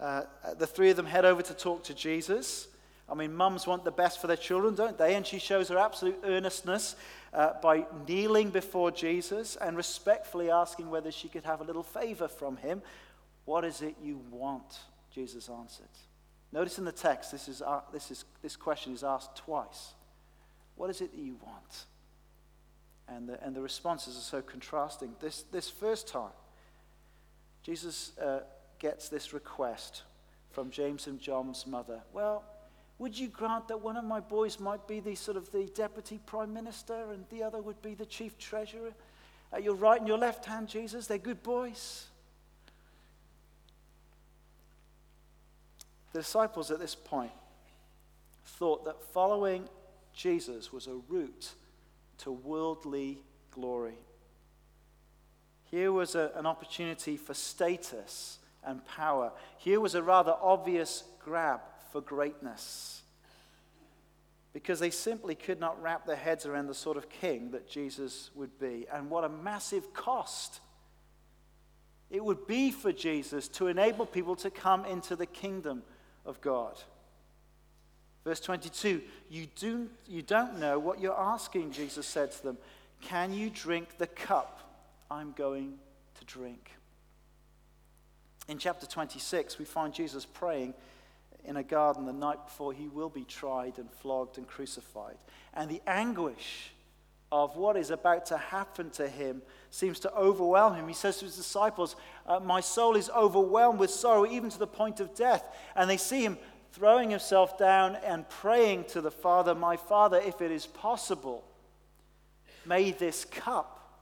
Uh, 0.00 0.22
the 0.58 0.66
three 0.66 0.90
of 0.90 0.96
them 0.96 1.06
head 1.06 1.24
over 1.24 1.42
to 1.42 1.54
talk 1.54 1.84
to 1.84 1.94
Jesus. 1.94 2.68
I 3.08 3.14
mean, 3.14 3.34
mums 3.34 3.66
want 3.66 3.84
the 3.84 3.90
best 3.90 4.20
for 4.20 4.26
their 4.26 4.36
children, 4.36 4.74
don't 4.74 4.96
they? 4.96 5.14
And 5.14 5.26
she 5.26 5.38
shows 5.38 5.68
her 5.68 5.78
absolute 5.78 6.18
earnestness 6.24 6.96
uh, 7.32 7.52
by 7.62 7.86
kneeling 8.08 8.50
before 8.50 8.90
Jesus 8.90 9.56
and 9.56 9.76
respectfully 9.76 10.50
asking 10.50 10.90
whether 10.90 11.12
she 11.12 11.28
could 11.28 11.44
have 11.44 11.60
a 11.60 11.64
little 11.64 11.82
favor 11.82 12.28
from 12.28 12.56
him. 12.56 12.82
What 13.44 13.64
is 13.64 13.82
it 13.82 13.94
you 14.02 14.20
want? 14.30 14.78
Jesus 15.12 15.48
answered. 15.48 15.86
Notice 16.54 16.78
in 16.78 16.84
the 16.84 16.92
text, 16.92 17.32
this, 17.32 17.48
is, 17.48 17.60
uh, 17.62 17.80
this, 17.92 18.12
is, 18.12 18.24
this 18.40 18.54
question 18.54 18.92
is 18.92 19.02
asked 19.02 19.34
twice. 19.34 19.94
What 20.76 20.88
is 20.88 21.00
it 21.00 21.10
that 21.10 21.20
you 21.20 21.36
want? 21.44 21.86
And 23.08 23.28
the, 23.28 23.44
and 23.44 23.56
the 23.56 23.60
responses 23.60 24.16
are 24.16 24.20
so 24.20 24.40
contrasting. 24.40 25.16
This, 25.20 25.42
this 25.50 25.68
first 25.68 26.06
time, 26.06 26.30
Jesus 27.64 28.16
uh, 28.22 28.40
gets 28.78 29.08
this 29.08 29.32
request 29.32 30.02
from 30.52 30.70
James 30.70 31.08
and 31.08 31.18
John's 31.18 31.66
mother. 31.66 32.00
Well, 32.12 32.44
would 32.98 33.18
you 33.18 33.26
grant 33.26 33.66
that 33.66 33.80
one 33.80 33.96
of 33.96 34.04
my 34.04 34.20
boys 34.20 34.60
might 34.60 34.86
be 34.86 35.00
the 35.00 35.16
sort 35.16 35.36
of 35.36 35.50
the 35.50 35.64
deputy 35.74 36.20
prime 36.24 36.54
minister 36.54 37.10
and 37.10 37.24
the 37.30 37.42
other 37.42 37.60
would 37.60 37.82
be 37.82 37.94
the 37.94 38.06
chief 38.06 38.38
treasurer? 38.38 38.92
At 39.52 39.64
your 39.64 39.74
right 39.74 39.98
and 39.98 40.06
your 40.06 40.18
left 40.18 40.44
hand, 40.44 40.68
Jesus, 40.68 41.08
they're 41.08 41.18
good 41.18 41.42
boys. 41.42 42.06
The 46.14 46.20
disciples 46.20 46.70
at 46.70 46.78
this 46.78 46.94
point 46.94 47.32
thought 48.44 48.84
that 48.84 49.02
following 49.12 49.68
Jesus 50.12 50.72
was 50.72 50.86
a 50.86 50.94
route 51.08 51.54
to 52.18 52.30
worldly 52.30 53.18
glory. 53.50 53.98
Here 55.64 55.90
was 55.90 56.14
a, 56.14 56.30
an 56.36 56.46
opportunity 56.46 57.16
for 57.16 57.34
status 57.34 58.38
and 58.64 58.86
power. 58.86 59.32
Here 59.58 59.80
was 59.80 59.96
a 59.96 60.04
rather 60.04 60.36
obvious 60.40 61.02
grab 61.18 61.58
for 61.90 62.00
greatness. 62.00 63.02
Because 64.52 64.78
they 64.78 64.90
simply 64.90 65.34
could 65.34 65.58
not 65.58 65.82
wrap 65.82 66.06
their 66.06 66.14
heads 66.14 66.46
around 66.46 66.68
the 66.68 66.74
sort 66.74 66.96
of 66.96 67.08
king 67.10 67.50
that 67.50 67.68
Jesus 67.68 68.30
would 68.36 68.56
be. 68.60 68.86
And 68.92 69.10
what 69.10 69.24
a 69.24 69.28
massive 69.28 69.92
cost 69.92 70.60
it 72.08 72.24
would 72.24 72.46
be 72.46 72.70
for 72.70 72.92
Jesus 72.92 73.48
to 73.48 73.66
enable 73.66 74.06
people 74.06 74.36
to 74.36 74.48
come 74.48 74.84
into 74.84 75.16
the 75.16 75.26
kingdom 75.26 75.82
of 76.24 76.40
God. 76.40 76.76
Verse 78.24 78.40
22 78.40 79.02
you, 79.30 79.46
do, 79.56 79.88
you 80.06 80.22
don't 80.22 80.58
know 80.58 80.78
what 80.78 81.00
you're 81.00 81.18
asking, 81.18 81.72
Jesus 81.72 82.06
said 82.06 82.32
to 82.32 82.42
them. 82.42 82.58
Can 83.02 83.32
you 83.34 83.50
drink 83.50 83.98
the 83.98 84.06
cup 84.06 84.60
I'm 85.10 85.32
going 85.32 85.74
to 86.18 86.24
drink? 86.24 86.70
In 88.48 88.58
chapter 88.58 88.86
26, 88.86 89.58
we 89.58 89.64
find 89.64 89.92
Jesus 89.92 90.26
praying 90.26 90.74
in 91.44 91.56
a 91.56 91.62
garden 91.62 92.06
the 92.06 92.12
night 92.12 92.44
before 92.46 92.72
he 92.72 92.88
will 92.88 93.08
be 93.08 93.24
tried 93.24 93.78
and 93.78 93.90
flogged 93.90 94.38
and 94.38 94.46
crucified. 94.46 95.16
And 95.52 95.70
the 95.70 95.82
anguish 95.86 96.72
of 97.30 97.56
what 97.56 97.76
is 97.76 97.90
about 97.90 98.26
to 98.26 98.38
happen 98.38 98.90
to 98.90 99.08
him 99.08 99.42
seems 99.74 99.98
to 99.98 100.14
overwhelm 100.14 100.76
him. 100.76 100.86
He 100.86 100.94
says 100.94 101.16
to 101.18 101.24
his 101.24 101.36
disciples, 101.36 101.96
uh, 102.28 102.38
My 102.38 102.60
soul 102.60 102.94
is 102.94 103.10
overwhelmed 103.10 103.80
with 103.80 103.90
sorrow, 103.90 104.24
even 104.24 104.48
to 104.50 104.58
the 104.58 104.68
point 104.68 105.00
of 105.00 105.14
death. 105.16 105.44
And 105.74 105.90
they 105.90 105.96
see 105.96 106.24
him 106.24 106.38
throwing 106.72 107.10
himself 107.10 107.58
down 107.58 107.96
and 108.04 108.28
praying 108.28 108.84
to 108.84 109.00
the 109.00 109.10
Father, 109.10 109.52
My 109.52 109.76
Father, 109.76 110.18
if 110.18 110.40
it 110.40 110.52
is 110.52 110.66
possible, 110.66 111.44
may 112.64 112.92
this 112.92 113.24
cup 113.24 114.00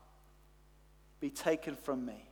be 1.21 1.31
taken 1.31 1.75
from 1.75 2.05
me. 2.05 2.29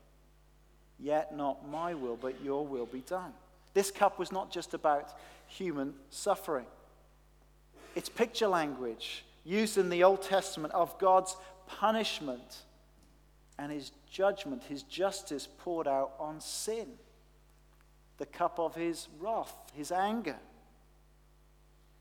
Yet 0.98 1.34
not 1.34 1.66
my 1.66 1.94
will, 1.94 2.16
but 2.16 2.42
your 2.44 2.66
will 2.66 2.84
be 2.84 3.00
done. 3.00 3.32
This 3.72 3.90
cup 3.90 4.18
was 4.18 4.30
not 4.30 4.50
just 4.50 4.74
about 4.74 5.14
human 5.46 5.94
suffering, 6.10 6.66
it's 7.96 8.10
picture 8.10 8.48
language 8.48 9.24
used 9.44 9.78
in 9.78 9.88
the 9.88 10.04
Old 10.04 10.20
Testament 10.22 10.74
of 10.74 10.96
God's 10.98 11.34
punishment 11.66 12.64
and 13.60 13.70
his 13.70 13.92
judgment, 14.10 14.64
his 14.64 14.82
justice 14.84 15.46
poured 15.58 15.86
out 15.86 16.14
on 16.18 16.40
sin. 16.40 16.88
The 18.16 18.24
cup 18.24 18.58
of 18.58 18.74
his 18.74 19.08
wrath, 19.18 19.54
his 19.74 19.92
anger. 19.92 20.38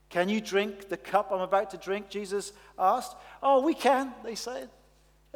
Can 0.08 0.30
you 0.30 0.40
drink 0.40 0.88
the 0.88 0.96
cup 0.96 1.30
I'm 1.30 1.42
about 1.42 1.70
to 1.70 1.76
drink? 1.76 2.08
Jesus 2.08 2.54
asked. 2.78 3.14
Oh, 3.42 3.60
we 3.60 3.74
can, 3.74 4.12
they 4.24 4.34
said. 4.34 4.70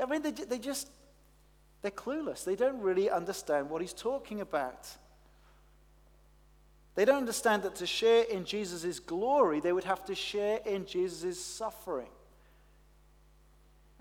I 0.02 0.07
mean, 0.07 0.23
they, 0.23 0.31
they 0.31 0.59
just, 0.59 0.88
they're 1.83 1.90
clueless. 1.90 2.43
They 2.43 2.57
don't 2.57 2.81
really 2.81 3.11
understand 3.11 3.69
what 3.69 3.83
he's 3.83 3.93
talking 3.93 4.40
about. 4.40 4.88
They 6.95 7.04
don't 7.04 7.19
understand 7.19 7.64
that 7.64 7.76
to 7.76 7.87
share 7.87 8.25
in 8.25 8.47
Jesus' 8.47 8.99
glory, 8.99 9.61
they 9.61 9.73
would 9.73 9.85
have 9.85 10.04
to 10.07 10.14
share 10.14 10.61
in 10.64 10.87
Jesus' 10.87 11.38
suffering. 11.45 12.09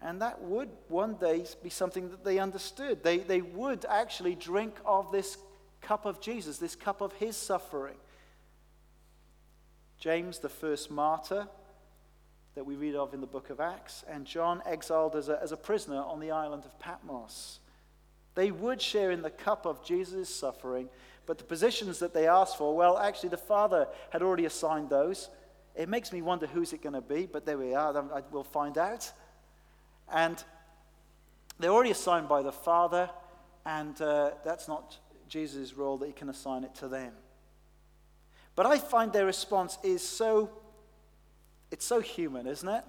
And 0.04 0.22
that 0.22 0.42
would 0.42 0.70
one 0.90 1.16
day 1.16 1.46
be 1.64 1.70
something 1.70 2.10
that 2.10 2.26
they 2.26 2.38
understood. 2.38 3.04
They, 3.04 3.20
they 3.20 3.42
would 3.42 3.86
actually 3.88 4.36
drink 4.36 4.76
of 4.86 5.12
this 5.14 5.38
cup 5.82 6.06
of 6.06 6.20
Jesus, 6.20 6.58
this 6.58 6.76
cup 6.76 7.00
of 7.00 7.14
his 7.14 7.38
suffering. 7.38 7.96
James, 9.98 10.40
the 10.40 10.50
first 10.50 10.92
martyr 10.92 11.48
that 12.56 12.66
we 12.66 12.76
read 12.76 12.96
of 12.96 13.14
in 13.14 13.22
the 13.22 13.28
book 13.28 13.50
of 13.50 13.62
Acts, 13.62 14.04
and 14.08 14.26
John, 14.26 14.62
exiled 14.66 15.16
as 15.16 15.30
a, 15.30 15.42
as 15.42 15.54
a 15.54 15.58
prisoner 15.58 16.04
on 16.04 16.20
the 16.20 16.32
island 16.32 16.66
of 16.66 16.78
Patmos. 16.80 17.60
They 18.36 18.52
would 18.52 18.82
share 18.82 19.10
in 19.10 19.22
the 19.22 19.30
cup 19.30 19.66
of 19.66 19.84
Jesus' 19.86 20.30
suffering, 20.30 20.90
but 21.26 21.38
the 21.38 21.46
positions 21.46 22.00
that 22.00 22.14
they 22.14 22.28
asked 22.28 22.58
for, 22.58 22.76
well, 22.76 22.98
actually, 22.98 23.30
the 23.30 23.38
Father 23.38 23.88
had 24.10 24.22
already 24.22 24.46
assigned 24.46 24.90
those. 24.90 25.30
It 25.76 25.88
makes 25.88 26.12
me 26.12 26.22
wonder 26.22 26.46
who's 26.46 26.74
it 26.74 26.84
going 26.84 26.94
to 26.94 27.02
be, 27.02 27.26
but 27.26 27.46
there 27.46 27.58
we 27.58 27.74
are. 27.74 28.22
We'll 28.32 28.44
find 28.44 28.78
out. 28.78 29.12
And 30.12 30.44
they're 31.60 31.72
already 31.72 31.92
assigned 31.92 32.28
by 32.28 32.42
the 32.42 32.52
Father, 32.52 33.10
and 33.66 34.00
uh, 34.02 34.32
that's 34.44 34.68
not 34.68 34.98
Jesus' 35.28 35.74
role 35.74 35.98
that 35.98 36.08
he 36.08 36.14
can 36.14 36.30
assign 36.30 36.64
it 36.64 36.76
to 36.76 36.88
them. 36.88 37.14
But 38.56 38.66
I 38.66 38.78
find 38.78 39.12
their 39.12 39.26
response 39.26 39.78
is 39.84 40.02
so, 40.02 40.50
it's 41.72 41.86
so 41.86 42.00
human, 42.00 42.46
isn't 42.48 42.68
it? 42.68 42.84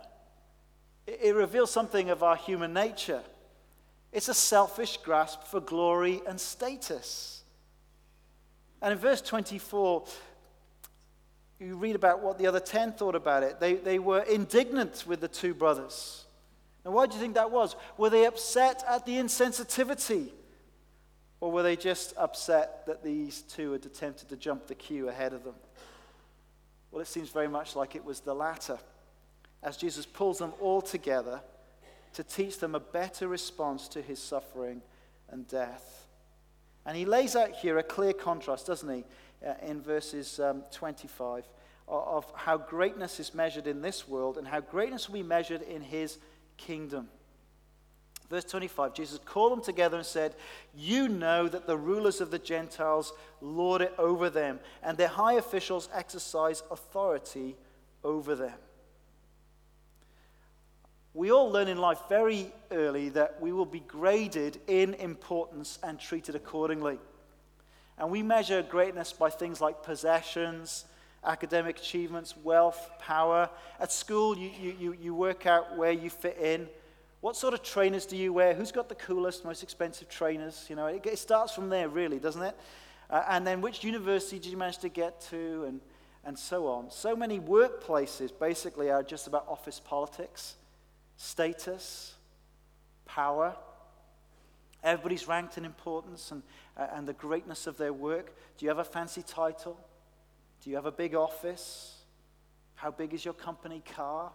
It, 1.06 1.20
it 1.22 1.34
reveals 1.34 1.70
something 1.70 2.10
of 2.10 2.22
our 2.22 2.36
human 2.36 2.72
nature. 2.72 3.22
It's 4.12 4.28
a 4.28 4.34
selfish 4.34 4.98
grasp 4.98 5.44
for 5.44 5.60
glory 5.60 6.22
and 6.26 6.40
status. 6.40 7.42
And 8.82 8.92
in 8.92 8.98
verse 8.98 9.22
24, 9.22 10.04
you 11.58 11.76
read 11.76 11.96
about 11.96 12.22
what 12.22 12.38
the 12.38 12.46
other 12.46 12.60
10 12.60 12.92
thought 12.92 13.14
about 13.14 13.42
it. 13.42 13.58
They, 13.58 13.74
they 13.74 13.98
were 13.98 14.20
indignant 14.20 15.04
with 15.06 15.20
the 15.20 15.28
two 15.28 15.54
brothers. 15.54 16.23
And 16.84 16.92
why 16.92 17.06
do 17.06 17.14
you 17.14 17.20
think 17.20 17.34
that 17.34 17.50
was? 17.50 17.76
Were 17.96 18.10
they 18.10 18.26
upset 18.26 18.84
at 18.88 19.06
the 19.06 19.12
insensitivity? 19.12 20.28
Or 21.40 21.50
were 21.50 21.62
they 21.62 21.76
just 21.76 22.14
upset 22.16 22.86
that 22.86 23.02
these 23.02 23.42
two 23.42 23.72
had 23.72 23.84
attempted 23.84 24.28
to 24.30 24.36
jump 24.36 24.66
the 24.66 24.74
queue 24.74 25.08
ahead 25.08 25.32
of 25.32 25.44
them? 25.44 25.54
Well, 26.90 27.00
it 27.00 27.06
seems 27.06 27.30
very 27.30 27.48
much 27.48 27.74
like 27.74 27.96
it 27.96 28.04
was 28.04 28.20
the 28.20 28.34
latter. 28.34 28.78
As 29.62 29.76
Jesus 29.76 30.06
pulls 30.06 30.38
them 30.38 30.52
all 30.60 30.80
together 30.80 31.40
to 32.14 32.22
teach 32.22 32.58
them 32.58 32.74
a 32.74 32.80
better 32.80 33.28
response 33.28 33.88
to 33.88 34.00
his 34.02 34.20
suffering 34.20 34.80
and 35.30 35.48
death. 35.48 36.06
And 36.86 36.96
he 36.96 37.04
lays 37.04 37.34
out 37.34 37.50
here 37.52 37.78
a 37.78 37.82
clear 37.82 38.12
contrast, 38.12 38.66
doesn't 38.66 38.94
he, 38.94 39.04
uh, 39.44 39.54
in 39.62 39.80
verses 39.80 40.38
um, 40.38 40.62
25, 40.70 41.44
of, 41.88 42.06
of 42.06 42.32
how 42.36 42.56
greatness 42.56 43.18
is 43.18 43.34
measured 43.34 43.66
in 43.66 43.82
this 43.82 44.06
world 44.06 44.38
and 44.38 44.46
how 44.46 44.60
greatness 44.60 45.08
will 45.08 45.14
be 45.14 45.22
measured 45.22 45.62
in 45.62 45.82
his 45.82 46.18
kingdom. 46.56 47.08
Verse 48.30 48.44
25, 48.44 48.94
Jesus 48.94 49.18
called 49.24 49.52
them 49.52 49.62
together 49.62 49.96
and 49.96 50.06
said, 50.06 50.34
You 50.74 51.08
know 51.08 51.46
that 51.46 51.66
the 51.66 51.76
rulers 51.76 52.20
of 52.20 52.30
the 52.30 52.38
Gentiles 52.38 53.12
lord 53.40 53.82
it 53.82 53.94
over 53.98 54.30
them, 54.30 54.60
and 54.82 54.96
their 54.96 55.08
high 55.08 55.34
officials 55.34 55.88
exercise 55.92 56.62
authority 56.70 57.56
over 58.02 58.34
them. 58.34 58.58
We 61.12 61.30
all 61.30 61.50
learn 61.50 61.68
in 61.68 61.78
life 61.78 62.00
very 62.08 62.50
early 62.72 63.10
that 63.10 63.40
we 63.40 63.52
will 63.52 63.66
be 63.66 63.80
graded 63.80 64.60
in 64.66 64.94
importance 64.94 65.78
and 65.82 66.00
treated 66.00 66.34
accordingly. 66.34 66.98
And 67.96 68.10
we 68.10 68.22
measure 68.22 68.62
greatness 68.62 69.12
by 69.12 69.30
things 69.30 69.60
like 69.60 69.84
possessions, 69.84 70.86
academic 71.24 71.78
achievements, 71.78 72.34
wealth, 72.42 72.90
power. 72.98 73.48
At 73.80 73.92
school, 73.92 74.36
you, 74.36 74.50
you, 74.78 74.96
you 75.00 75.14
work 75.14 75.46
out 75.46 75.76
where 75.76 75.92
you 75.92 76.10
fit 76.10 76.38
in. 76.38 76.68
What 77.20 77.36
sort 77.36 77.54
of 77.54 77.62
trainers 77.62 78.06
do 78.06 78.16
you 78.16 78.32
wear? 78.32 78.54
Who's 78.54 78.72
got 78.72 78.88
the 78.88 78.94
coolest, 78.94 79.44
most 79.44 79.62
expensive 79.62 80.08
trainers? 80.08 80.66
You 80.68 80.76
know, 80.76 80.86
it, 80.86 81.06
it 81.06 81.18
starts 81.18 81.54
from 81.54 81.68
there, 81.70 81.88
really, 81.88 82.18
doesn't 82.18 82.42
it? 82.42 82.56
Uh, 83.08 83.22
and 83.28 83.46
then 83.46 83.60
which 83.60 83.84
university 83.84 84.38
did 84.38 84.50
you 84.50 84.56
manage 84.56 84.78
to 84.78 84.88
get 84.88 85.20
to, 85.30 85.64
and, 85.66 85.80
and 86.24 86.38
so 86.38 86.66
on. 86.66 86.90
So 86.90 87.14
many 87.16 87.38
workplaces 87.38 88.30
basically 88.38 88.90
are 88.90 89.02
just 89.02 89.26
about 89.26 89.46
office 89.48 89.80
politics 89.80 90.56
status, 91.16 92.14
power. 93.06 93.54
Everybody's 94.82 95.28
ranked 95.28 95.56
in 95.56 95.64
importance 95.64 96.30
and, 96.30 96.42
uh, 96.76 96.88
and 96.92 97.06
the 97.06 97.12
greatness 97.12 97.66
of 97.66 97.78
their 97.78 97.92
work. 97.92 98.34
Do 98.58 98.66
you 98.66 98.68
have 98.68 98.78
a 98.78 98.84
fancy 98.84 99.22
title? 99.22 99.78
Do 100.64 100.70
you 100.70 100.76
have 100.76 100.86
a 100.86 100.92
big 100.92 101.14
office? 101.14 101.94
How 102.74 102.90
big 102.90 103.12
is 103.12 103.22
your 103.22 103.34
company 103.34 103.82
car? 103.94 104.32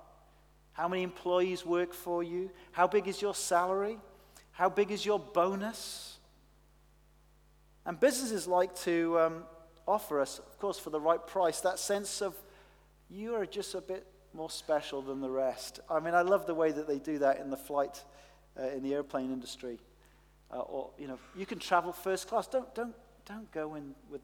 How 0.74 0.88
many 0.88 1.02
employees 1.02 1.66
work 1.66 1.92
for 1.92 2.22
you? 2.22 2.52
How 2.72 2.86
big 2.86 3.08
is 3.08 3.20
your 3.20 3.34
salary? 3.34 3.98
How 4.52 4.70
big 4.70 4.92
is 4.92 5.04
your 5.04 5.18
bonus? 5.18 6.20
And 7.84 8.00
businesses 8.00 8.46
like 8.46 8.76
to 8.82 9.20
um, 9.20 9.44
offer 9.88 10.22
us, 10.22 10.38
of 10.38 10.60
course, 10.60 10.78
for 10.78 10.92
the 10.92 11.00
right 11.00 11.26
price, 11.26 11.62
that 11.62 11.80
sense 11.80 12.22
of 12.22 12.36
you 13.10 13.34
are 13.34 13.48
just 13.48 13.74
a 13.74 13.82
bit 13.82 14.06
more 14.32 14.52
special 14.52 15.02
than 15.02 15.22
the 15.22 15.30
rest. 15.32 15.80
I 15.90 16.00
mean, 16.00 16.14
I 16.14 16.22
love 16.22 16.46
the 16.46 16.54
way 16.54 16.72
that 16.72 16.88
they 16.88 17.00
do 17.00 17.18
that 17.18 17.40
in 17.40 17.50
the 17.50 17.58
flight, 17.58 18.04
uh, 18.56 18.68
in 18.68 18.84
the 18.84 18.94
airplane 18.94 19.34
industry. 19.34 19.80
Uh, 20.54 20.60
or, 20.60 20.92
you 21.00 21.08
know, 21.08 21.18
you 21.36 21.48
can 21.48 21.58
travel 21.58 21.92
first 21.92 22.28
class. 22.28 22.46
Don't, 22.46 22.76
don't, 22.76 22.94
don't 23.26 23.52
go 23.52 23.74
in 23.74 23.96
with 24.12 24.22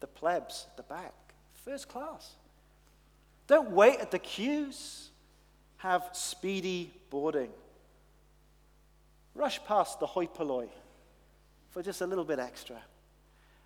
the 0.00 0.06
plebs 0.06 0.66
at 0.68 0.76
the 0.76 0.82
back. 0.82 1.14
First 1.64 1.88
class. 1.88 2.32
Don't 3.46 3.70
wait 3.70 4.00
at 4.00 4.10
the 4.10 4.18
queues. 4.18 5.10
Have 5.78 6.08
speedy 6.12 6.92
boarding. 7.10 7.50
Rush 9.34 9.62
past 9.64 10.00
the 10.00 10.06
hoi 10.06 10.26
polloi 10.26 10.68
for 11.70 11.82
just 11.82 12.00
a 12.00 12.06
little 12.06 12.24
bit 12.24 12.38
extra. 12.38 12.76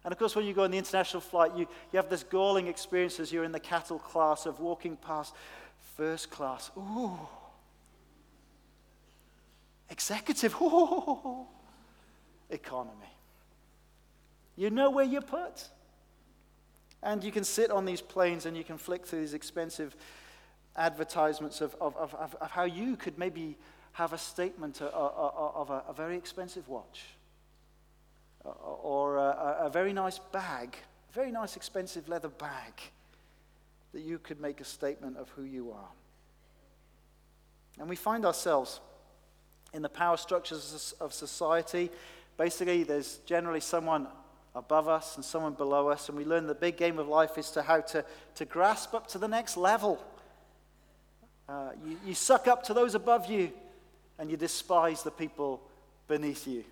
And 0.05 0.13
of 0.13 0.19
course, 0.19 0.37
when 0.37 0.45
you 0.45 0.53
go 0.53 0.65
on 0.65 0.71
the 0.71 0.79
international 0.79 1.23
flight, 1.23 1.53
you, 1.57 1.67
you 1.93 1.97
have 1.97 2.11
this 2.11 2.23
galling 2.23 2.67
experience 2.67 3.19
as 3.19 3.33
you're 3.33 3.45
in 3.45 3.53
the 3.53 3.61
cattle 3.61 3.99
class 3.99 4.45
of 4.45 4.61
walking 4.61 4.97
past 4.97 5.35
First 5.97 6.31
class, 6.31 6.71
ooh. 6.77 7.19
Executive, 9.89 10.55
ooh. 10.61 11.47
Economy. 12.51 13.13
You 14.57 14.71
know 14.71 14.91
where 14.91 15.05
you're 15.05 15.23
put. 15.23 15.69
And 17.05 17.23
you 17.23 17.31
can 17.31 17.45
sit 17.45 17.71
on 17.71 17.85
these 17.85 18.01
planes 18.01 18.47
and 18.47 18.57
you 18.57 18.65
can 18.65 18.79
flick 18.79 19.05
through 19.05 19.21
these 19.21 19.35
expensive 19.35 19.95
advertisements 20.75 21.61
of, 21.61 21.77
of, 21.79 21.95
of, 21.97 22.15
of 22.15 22.51
how 22.51 22.65
you 22.65 22.97
could 22.97 23.19
maybe 23.19 23.59
have 23.93 24.15
a 24.15 24.19
statement 24.19 24.81
of, 24.81 24.91
of 24.93 25.71
a, 25.71 25.85
a, 25.89 25.93
very 25.93 26.17
expensive 26.17 26.67
watch 26.67 27.05
or 28.43 29.19
a, 29.19 29.59
a 29.61 29.71
very 29.71 29.93
nice 29.93 30.19
bag, 30.19 30.77
a 31.11 31.13
very 31.13 31.31
nice 31.31 31.57
expensive 31.57 32.09
leather 32.09 32.29
bag 32.29 32.73
that 33.93 34.01
you 34.01 34.19
could 34.19 34.41
make 34.41 34.61
a 34.61 34.65
statement 34.65 35.17
of 35.19 35.29
who 35.31 35.45
you 35.45 35.71
are. 35.71 35.91
And 37.79 37.89
we 37.89 37.97
find 37.97 38.25
ourselves 38.25 38.81
in 39.75 39.83
the 39.83 39.89
power 39.89 40.17
structures 40.17 40.95
of 41.01 41.13
society. 41.13 41.91
Basically, 42.39 42.83
there's 42.83 43.19
generally 43.27 43.61
someone 43.61 44.09
above 44.55 44.89
us 44.89 45.17
and 45.17 45.25
someone 45.25 45.55
below 45.55 45.89
us, 45.89 46.09
and 46.09 46.17
we 46.17 46.25
learn 46.25 46.47
the 46.47 46.55
big 46.55 46.77
game 46.77 46.99
of 46.99 47.09
life 47.09 47.37
is 47.39 47.51
to 47.51 47.63
how 47.63 47.81
to, 47.81 48.05
to 48.37 48.45
grasp 48.45 48.95
up 48.95 49.07
to 49.09 49.19
the 49.19 49.29
next 49.29 49.57
level. 49.57 50.03
Uh, 51.49 51.71
you, 51.85 51.99
you 52.07 52.15
suck 52.15 52.47
up 52.49 52.63
to 52.65 52.75
those 52.75 52.95
above 52.95 53.31
you, 53.31 53.51
and 54.19 54.31
you 54.31 54.37
despise 54.37 55.03
the 55.03 55.11
people 55.11 55.61
beneath 56.07 56.47
you. 56.47 56.65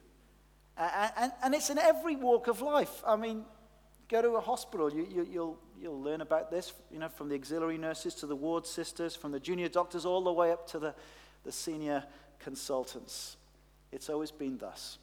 And, 0.76 1.12
and, 1.16 1.32
and 1.44 1.54
it's 1.54 1.70
in 1.70 1.78
every 1.78 2.16
walk 2.16 2.46
of 2.46 2.62
life. 2.62 3.02
I 3.06 3.16
mean, 3.16 3.44
go 4.08 4.22
to 4.22 4.30
a 4.36 4.40
hospital, 4.40 4.92
you, 4.92 5.06
you, 5.10 5.28
you'll, 5.30 5.58
you'll 5.80 6.00
learn 6.00 6.20
about 6.20 6.50
this, 6.50 6.72
you 6.90 6.98
know, 6.98 7.08
from 7.08 7.28
the 7.28 7.34
auxiliary 7.34 7.78
nurses 7.78 8.14
to 8.16 8.26
the 8.26 8.36
ward 8.36 8.66
sisters, 8.66 9.16
from 9.16 9.32
the 9.32 9.40
junior 9.40 9.68
doctors 9.68 10.06
all 10.06 10.22
the 10.22 10.32
way 10.32 10.52
up 10.52 10.66
to 10.68 10.78
the, 10.78 10.94
the 11.44 11.52
senior 11.52 12.04
consultants. 12.38 13.36
It's 13.90 14.08
always 14.08 14.30
been 14.30 14.58
thus. 14.58 14.98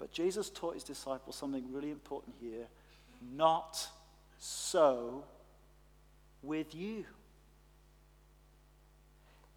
But 0.00 0.10
Jesus 0.10 0.48
taught 0.48 0.74
his 0.74 0.82
disciples 0.82 1.36
something 1.36 1.70
really 1.70 1.90
important 1.90 2.34
here. 2.40 2.66
Not 3.36 3.86
so 4.38 5.24
with 6.42 6.74
you. 6.74 7.04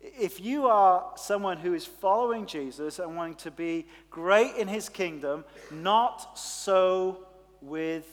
If 0.01 0.41
you 0.41 0.67
are 0.67 1.13
someone 1.15 1.57
who 1.57 1.73
is 1.73 1.85
following 1.85 2.45
Jesus 2.45 2.99
and 2.99 3.15
wanting 3.15 3.35
to 3.35 3.51
be 3.51 3.87
great 4.09 4.57
in 4.57 4.67
his 4.67 4.89
kingdom, 4.89 5.45
not 5.71 6.37
so 6.37 7.25
with 7.61 8.05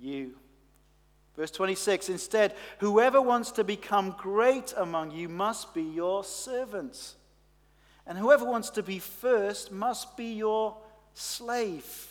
you. 0.00 0.34
Verse 1.36 1.50
26 1.50 2.08
Instead, 2.08 2.54
whoever 2.78 3.20
wants 3.20 3.50
to 3.50 3.64
become 3.64 4.14
great 4.16 4.72
among 4.78 5.10
you 5.10 5.28
must 5.28 5.74
be 5.74 5.82
your 5.82 6.24
servant. 6.24 7.16
And 8.06 8.16
whoever 8.16 8.46
wants 8.46 8.70
to 8.70 8.82
be 8.82 8.98
first 8.98 9.70
must 9.70 10.16
be 10.16 10.32
your 10.32 10.78
slave. 11.16 12.08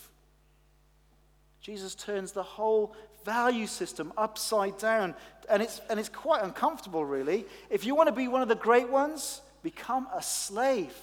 Jesus 1.61 1.95
turns 1.95 2.31
the 2.31 2.43
whole 2.43 2.95
value 3.23 3.67
system 3.67 4.13
upside 4.17 4.77
down. 4.77 5.15
And 5.49 5.61
it's, 5.61 5.81
and 5.89 5.99
it's 5.99 6.09
quite 6.09 6.43
uncomfortable, 6.43 7.03
really. 7.03 7.45
If 7.69 7.85
you 7.85 7.95
want 7.95 8.07
to 8.07 8.13
be 8.13 8.27
one 8.27 8.41
of 8.41 8.47
the 8.47 8.55
great 8.55 8.89
ones, 8.89 9.41
become 9.63 10.07
a 10.15 10.21
slave. 10.21 10.95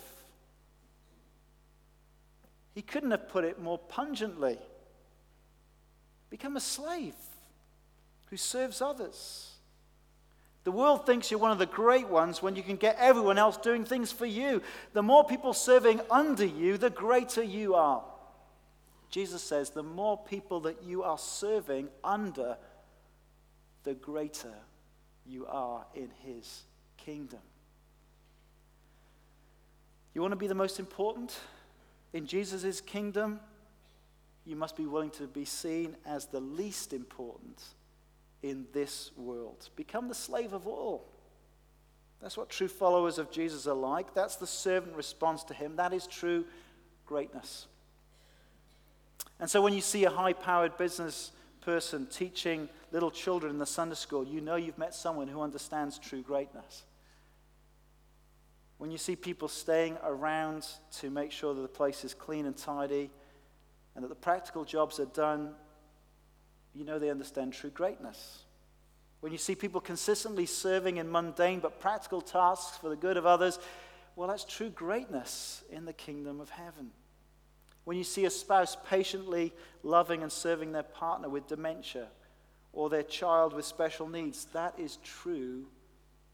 He 2.75 2.83
couldn't 2.83 3.11
have 3.11 3.29
put 3.29 3.45
it 3.45 3.61
more 3.61 3.79
pungently. 3.79 4.59
Become 6.31 6.57
a 6.57 6.61
slave 6.61 7.15
who 8.31 8.37
serves 8.37 8.81
others. 8.81 9.52
The 10.65 10.73
world 10.73 11.07
thinks 11.07 11.31
you're 11.31 11.41
one 11.41 11.51
of 11.51 11.59
the 11.59 11.67
great 11.67 12.09
ones 12.09 12.41
when 12.41 12.55
you 12.55 12.63
can 12.63 12.77
get 12.77 12.97
everyone 13.01 13.37
else 13.37 13.57
doing 13.57 13.85
things 13.85 14.13
for 14.13 14.27
you. 14.27 14.63
The 14.93 15.03
more 15.03 15.25
people 15.25 15.53
serving 15.53 16.01
under 16.11 16.45
you, 16.45 16.79
the 16.79 16.91
greater 16.91 17.43
you 17.43 17.75
are. 17.75 18.05
Jesus 19.11 19.43
says, 19.43 19.71
the 19.71 19.83
more 19.83 20.17
people 20.17 20.61
that 20.61 20.83
you 20.85 21.03
are 21.03 21.19
serving 21.19 21.89
under, 22.05 22.57
the 23.83 23.95
greater 23.95 24.55
you 25.27 25.47
are 25.47 25.85
in 25.95 26.11
his 26.21 26.63
kingdom. 26.97 27.41
You 30.15 30.21
want 30.21 30.33
to 30.33 30.37
be 30.37 30.47
the 30.47 30.55
most 30.55 30.79
important 30.79 31.39
in 32.13 32.27
Jesus' 32.27 32.81
kingdom? 32.81 33.41
You 34.45 34.57
must 34.57 34.77
be 34.77 34.87
willing 34.87 35.11
to 35.11 35.27
be 35.27 35.45
seen 35.45 35.97
as 36.07 36.27
the 36.27 36.41
least 36.41 36.93
important 36.93 37.63
in 38.43 38.67
this 38.73 39.11
world. 39.17 39.69
Become 39.77 40.09
the 40.09 40.15
slave 40.15 40.53
of 40.53 40.67
all. 40.67 41.07
That's 42.21 42.37
what 42.37 42.49
true 42.49 42.69
followers 42.69 43.19
of 43.19 43.31
Jesus 43.31 43.67
are 43.67 43.75
like. 43.75 44.15
That's 44.15 44.37
the 44.37 44.47
servant 44.47 44.97
response 44.97 45.43
to 45.45 45.55
him. 45.55 45.77
That 45.77 45.93
is 45.93 46.07
true 46.07 46.45
greatness. 47.07 47.67
And 49.41 49.51
so 49.51 49.61
when 49.61 49.73
you 49.73 49.81
see 49.81 50.05
a 50.05 50.11
high 50.11 50.33
powered 50.33 50.77
business 50.77 51.33
person 51.63 52.07
teaching 52.07 52.69
little 52.93 53.11
children 53.11 53.53
in 53.53 53.59
the 53.59 53.67
Sunday 53.67 53.97
school, 53.97 54.25
you 54.25 54.41
know 54.41 54.57
you've 54.57 54.79
met 54.79 54.95
someone 54.95 55.27
who 55.27 55.41
understands 55.41 55.99
true 55.99 56.23
greatness. 56.23 56.85
When 58.79 58.91
you 58.91 58.99
see 58.99 59.17
people 59.17 59.49
staying 59.49 59.97
around 60.05 60.67
to 60.99 61.11
make 61.11 61.33
sure 61.33 61.55
that 61.55 61.61
the 61.61 61.69
place 61.69 62.05
is 62.05 62.15
clean 62.15 62.47
and 62.47 62.57
tidy 62.57 63.11
and 63.95 64.05
that 64.05 64.09
the 64.09 64.15
practical 64.15 64.65
jobs 64.65 64.99
are 64.99 65.07
done, 65.07 65.55
you 66.75 66.85
know 66.85 66.99
they 66.99 67.11
understand 67.11 67.53
true 67.53 67.71
greatness. 67.71 68.43
When 69.21 69.33
you 69.33 69.39
see 69.39 69.55
people 69.55 69.81
consistently 69.81 70.47
serving 70.47 70.97
in 70.97 71.11
mundane 71.11 71.61
but 71.61 71.81
practical 71.81 72.21
tasks 72.21 72.77
for 72.77 72.89
the 72.89 72.97
good 72.97 73.17
of 73.17 73.27
others, 73.27 73.59
well, 74.17 74.29
that's 74.29 74.45
true 74.45 74.69
greatness 74.69 75.63
in 75.71 75.85
the 75.85 75.93
kingdom 75.93 76.41
of 76.41 76.51
heaven. 76.51 76.91
When 77.85 77.97
you 77.97 78.05
see 78.05 78.25
a 78.25 78.31
spouse 78.31 78.77
patiently 78.89 79.53
loving 79.83 80.23
and 80.23 80.31
serving 80.31 80.73
their 80.73 80.83
partner 80.83 81.29
with 81.29 81.47
dementia 81.47 82.09
or 82.73 82.91
their 82.91 83.03
child 83.03 83.55
with 83.55 83.65
special 83.65 84.09
needs, 84.09 84.45
that 84.53 84.79
is 84.79 84.99
true 85.03 85.67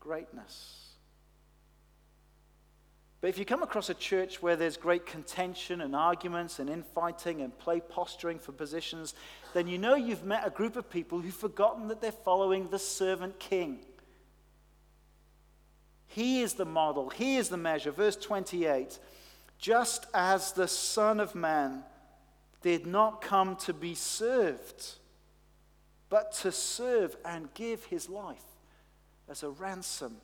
greatness. 0.01 0.88
But 3.21 3.29
if 3.29 3.39
you 3.39 3.45
come 3.45 3.65
across 3.65 3.91
a 3.91 3.95
church 3.95 4.41
where 4.43 4.55
there's 4.55 4.77
great 4.77 5.05
contention 5.05 5.81
and 5.81 5.97
arguments 5.97 6.61
and 6.61 6.71
infighting 6.71 7.41
and 7.41 7.57
play 7.59 7.81
posturing 7.81 8.39
for 8.39 8.53
positions, 8.53 9.15
then 9.55 9.67
you 9.67 9.77
know 9.77 9.97
you've 9.97 10.25
met 10.25 10.47
a 10.47 10.51
group 10.51 10.77
of 10.77 10.89
people 10.89 11.21
who've 11.21 11.35
forgotten 11.35 11.89
that 11.89 12.01
they're 12.01 12.13
following 12.13 12.69
the 12.69 12.79
servant 12.79 13.41
king. 13.41 13.81
He 16.07 16.43
is 16.43 16.55
the 16.55 16.65
model, 16.65 17.11
He 17.11 17.37
is 17.37 17.49
the 17.49 17.57
measure. 17.57 17.91
Verse 17.91 18.17
28 18.17 18.99
Just 19.59 20.07
as 20.15 20.53
the 20.53 20.69
Son 20.69 21.19
of 21.19 21.35
Man 21.35 21.83
did 22.63 22.87
not 22.87 23.21
come 23.21 23.57
to 23.57 23.73
be 23.73 23.97
served, 23.97 24.95
but 26.09 26.33
to 26.33 26.53
serve 26.53 27.17
and 27.25 27.53
give 27.55 27.85
His 27.87 28.09
life 28.09 28.45
as 29.29 29.43
a 29.43 29.51
ransom 29.51 30.19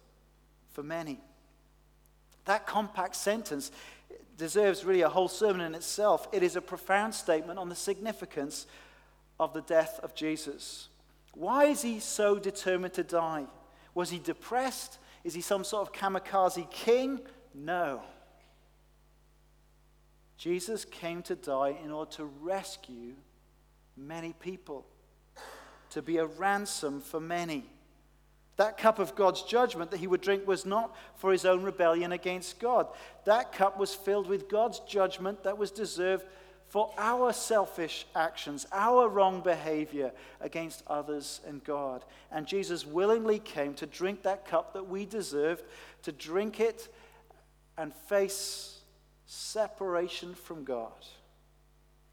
for 0.71 0.85
many. 0.85 1.21
That 2.45 2.67
compact 2.67 3.17
sentence 3.17 3.71
deserves 4.37 4.85
really 4.85 5.03
a 5.03 5.09
whole 5.09 5.29
sermon 5.29 5.61
in 5.61 5.75
itself. 5.75 6.29
It 6.33 6.43
is 6.43 6.57
a 6.57 6.61
profound 6.61 7.15
statement 7.15 7.59
on 7.59 7.69
the 7.69 7.75
significance 7.75 8.67
of 9.39 9.53
the 9.53 9.63
death 9.63 10.01
of 10.03 10.15
Jesus. 10.15 10.89
Why 11.35 11.65
is 11.67 11.83
he 11.83 12.01
so 12.01 12.39
determined 12.39 12.95
to 12.95 13.03
die? 13.03 13.47
Was 13.95 14.11
he 14.11 14.19
depressed? 14.19 14.99
Is 15.25 15.35
he 15.35 15.41
some 15.41 15.65
sort 15.65 15.89
of 15.89 15.95
kamikaze 15.95 16.71
king? 16.71 17.21
No. 17.55 18.03
Jesus 20.37 20.85
came 20.85 21.23
to 21.23 21.37
die 21.37 21.77
in 21.83 21.91
order 21.91 22.11
to 22.13 22.25
rescue 22.25 23.15
many 23.97 24.33
people, 24.33 24.85
to 25.91 26.03
be 26.03 26.19
a 26.19 26.27
ransom 26.27 27.01
for 27.01 27.21
many. 27.21 27.65
That 28.57 28.79
cup 28.79 28.99
of 28.99 29.17
God's 29.17 29.43
judgment 29.43 29.91
that 29.91 30.01
he 30.01 30.07
would 30.07 30.21
drink 30.21 30.47
was 30.47 30.65
not 30.65 30.95
for 31.17 31.33
his 31.33 31.45
own 31.45 31.63
rebellion 31.63 32.13
against 32.13 32.61
God. 32.61 32.87
That 33.25 33.53
cup 33.53 33.79
was 33.79 33.95
filled 33.95 34.29
with 34.29 34.49
God's 34.49 34.81
judgment 34.81 35.43
that 35.43 35.59
was 35.59 35.71
deserved 35.71 36.25
for 36.69 36.93
our 36.99 37.33
selfish 37.33 38.07
actions, 38.15 38.67
our 38.73 39.09
wrong 39.09 39.41
behavior 39.41 40.13
against 40.41 40.83
others 40.87 41.41
and 41.47 41.63
God. 41.63 42.05
And 42.31 42.47
Jesus 42.47 42.87
willingly 42.87 43.39
came 43.39 43.75
to 43.75 43.87
drink 43.87 44.23
that 44.23 44.47
cup 44.47 44.73
that 44.73 44.89
we 44.89 45.05
deserved, 45.05 45.65
to 46.03 46.13
drink 46.13 46.61
it 46.61 46.89
and 47.77 47.95
face 47.95 48.79
separation 49.27 50.35
from 50.35 50.65
God. 50.65 50.93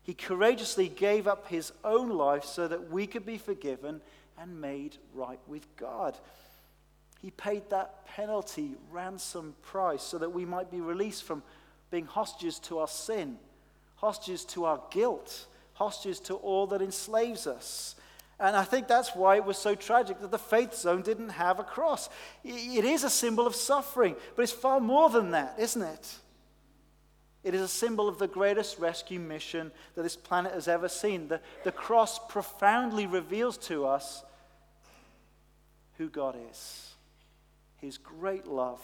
He 0.03 0.13
courageously 0.13 0.89
gave 0.89 1.27
up 1.27 1.47
his 1.47 1.71
own 1.83 2.09
life 2.09 2.43
so 2.43 2.67
that 2.67 2.89
we 2.89 3.05
could 3.05 3.25
be 3.25 3.37
forgiven 3.37 4.01
and 4.41 4.59
made 4.59 4.97
right 5.13 5.39
with 5.47 5.67
God. 5.77 6.17
He 7.21 7.29
paid 7.29 7.69
that 7.69 8.05
penalty, 8.07 8.75
ransom 8.91 9.55
price, 9.61 10.01
so 10.01 10.17
that 10.17 10.33
we 10.33 10.45
might 10.45 10.71
be 10.71 10.81
released 10.81 11.23
from 11.23 11.43
being 11.91 12.05
hostages 12.05 12.57
to 12.59 12.79
our 12.79 12.87
sin, 12.87 13.37
hostages 13.97 14.43
to 14.45 14.65
our 14.65 14.81
guilt, 14.89 15.45
hostages 15.73 16.19
to 16.21 16.35
all 16.35 16.65
that 16.67 16.81
enslaves 16.81 17.45
us. 17.45 17.95
And 18.39 18.55
I 18.55 18.63
think 18.63 18.87
that's 18.87 19.15
why 19.15 19.35
it 19.35 19.45
was 19.45 19.57
so 19.59 19.75
tragic 19.75 20.19
that 20.21 20.31
the 20.31 20.39
faith 20.39 20.73
zone 20.73 21.03
didn't 21.03 21.29
have 21.29 21.59
a 21.59 21.63
cross. 21.63 22.09
It 22.43 22.83
is 22.83 23.03
a 23.03 23.09
symbol 23.09 23.45
of 23.45 23.53
suffering, 23.53 24.15
but 24.35 24.41
it's 24.41 24.51
far 24.51 24.79
more 24.79 25.11
than 25.11 25.31
that, 25.31 25.55
isn't 25.59 25.81
it? 25.83 26.15
It 27.43 27.53
is 27.53 27.61
a 27.61 27.67
symbol 27.67 28.07
of 28.07 28.17
the 28.17 28.27
greatest 28.27 28.79
rescue 28.79 29.19
mission 29.19 29.71
that 29.93 30.01
this 30.01 30.15
planet 30.15 30.53
has 30.53 30.67
ever 30.67 30.89
seen. 30.89 31.27
The, 31.27 31.41
the 31.63 31.71
cross 31.71 32.17
profoundly 32.27 33.05
reveals 33.05 33.57
to 33.59 33.85
us 33.85 34.23
who 36.01 36.09
God 36.09 36.35
is, 36.49 36.95
His 37.77 37.99
great 37.99 38.47
love, 38.47 38.81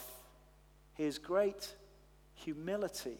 His 0.93 1.17
great 1.17 1.73
humility. 2.35 3.17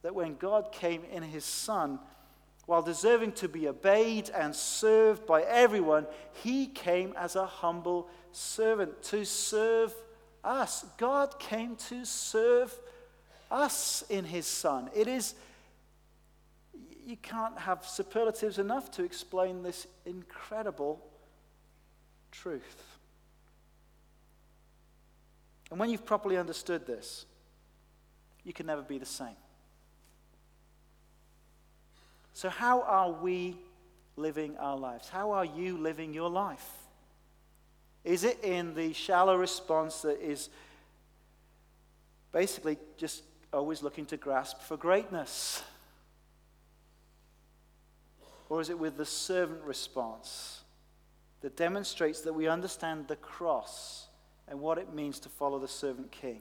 That 0.00 0.14
when 0.14 0.36
God 0.36 0.72
came 0.72 1.02
in 1.12 1.22
His 1.22 1.44
Son, 1.44 1.98
while 2.64 2.80
deserving 2.80 3.32
to 3.32 3.50
be 3.50 3.68
obeyed 3.68 4.30
and 4.30 4.56
served 4.56 5.26
by 5.26 5.42
everyone, 5.42 6.06
He 6.42 6.68
came 6.68 7.12
as 7.18 7.36
a 7.36 7.44
humble 7.44 8.08
servant 8.32 9.02
to 9.04 9.26
serve 9.26 9.94
us. 10.42 10.86
God 10.96 11.38
came 11.38 11.76
to 11.90 12.06
serve 12.06 12.74
us 13.50 14.04
in 14.08 14.24
his 14.24 14.46
Son. 14.46 14.88
It 14.94 15.06
is, 15.06 15.34
you 17.04 17.16
can't 17.18 17.58
have 17.58 17.84
superlatives 17.86 18.58
enough 18.58 18.90
to 18.92 19.04
explain 19.04 19.62
this 19.62 19.86
incredible 20.06 21.02
truth. 22.42 22.98
And 25.70 25.80
when 25.80 25.90
you've 25.90 26.06
properly 26.06 26.36
understood 26.36 26.86
this, 26.86 27.26
you 28.44 28.52
can 28.52 28.66
never 28.66 28.82
be 28.82 28.98
the 28.98 29.06
same. 29.06 29.36
So, 32.32 32.48
how 32.48 32.82
are 32.82 33.10
we 33.10 33.56
living 34.16 34.56
our 34.58 34.76
lives? 34.76 35.08
How 35.08 35.32
are 35.32 35.44
you 35.44 35.78
living 35.78 36.14
your 36.14 36.30
life? 36.30 36.68
Is 38.04 38.22
it 38.22 38.44
in 38.44 38.74
the 38.74 38.92
shallow 38.92 39.36
response 39.36 40.02
that 40.02 40.20
is 40.20 40.48
basically 42.32 42.78
just 42.96 43.22
always 43.52 43.82
looking 43.82 44.06
to 44.06 44.16
grasp 44.16 44.60
for 44.60 44.76
greatness? 44.76 45.62
Or 48.48 48.60
is 48.60 48.70
it 48.70 48.78
with 48.78 48.96
the 48.96 49.04
servant 49.04 49.62
response 49.64 50.60
that 51.46 51.56
demonstrates 51.56 52.22
that 52.22 52.32
we 52.32 52.48
understand 52.48 53.06
the 53.06 53.14
cross 53.14 54.08
and 54.48 54.58
what 54.58 54.78
it 54.78 54.92
means 54.92 55.20
to 55.20 55.28
follow 55.28 55.60
the 55.60 55.68
servant 55.68 56.10
king? 56.10 56.40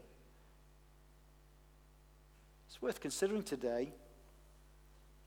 It's 2.68 2.82
worth 2.82 3.00
considering 3.00 3.44
today. 3.44 3.94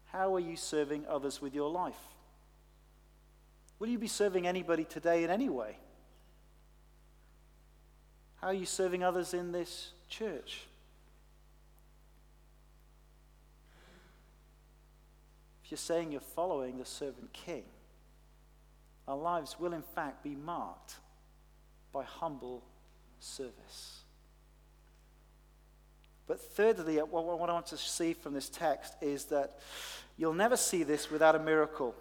How 0.07 0.35
are 0.35 0.41
you 0.41 0.57
serving 0.57 1.05
others 1.09 1.41
with 1.41 1.55
your 1.55 1.71
life? 1.71 1.95
Will 3.79 3.87
you 3.87 4.01
be 4.01 4.09
serving 4.09 4.49
anybody 4.49 4.83
today 4.83 5.23
in 5.23 5.31
any 5.31 5.49
way? 5.49 5.77
How 8.41 8.49
are 8.49 8.55
you 8.55 8.67
serving 8.67 9.05
others 9.05 9.33
in 9.33 9.53
this 9.53 9.93
church? 10.09 10.63
If 15.63 15.71
you're 15.71 15.79
saying 15.79 16.11
you're 16.11 16.21
following 16.21 16.79
the 16.79 16.85
servant 16.85 17.33
king, 17.33 17.63
our 19.09 19.17
lives 19.17 19.59
will 19.59 19.73
in 19.73 19.83
fact 19.83 20.23
be 20.23 20.37
marked 20.37 20.97
by 21.93 22.05
humble 22.05 22.63
service. 23.19 24.03
But 26.27 26.39
thirdly, 26.39 27.01
uh, 27.01 27.07
what 27.07 27.23
I 27.23 27.35
want 27.35 27.67
to 27.69 27.79
see 27.79 28.13
from 28.13 28.35
this 28.35 28.51
text 28.51 28.95
is 29.01 29.25
that 29.27 29.59
you'll 30.19 30.35
never 30.35 30.59
see 30.59 30.83
this 30.83 31.11
without 31.11 31.35
a 31.35 31.39
miracle. 31.39 31.95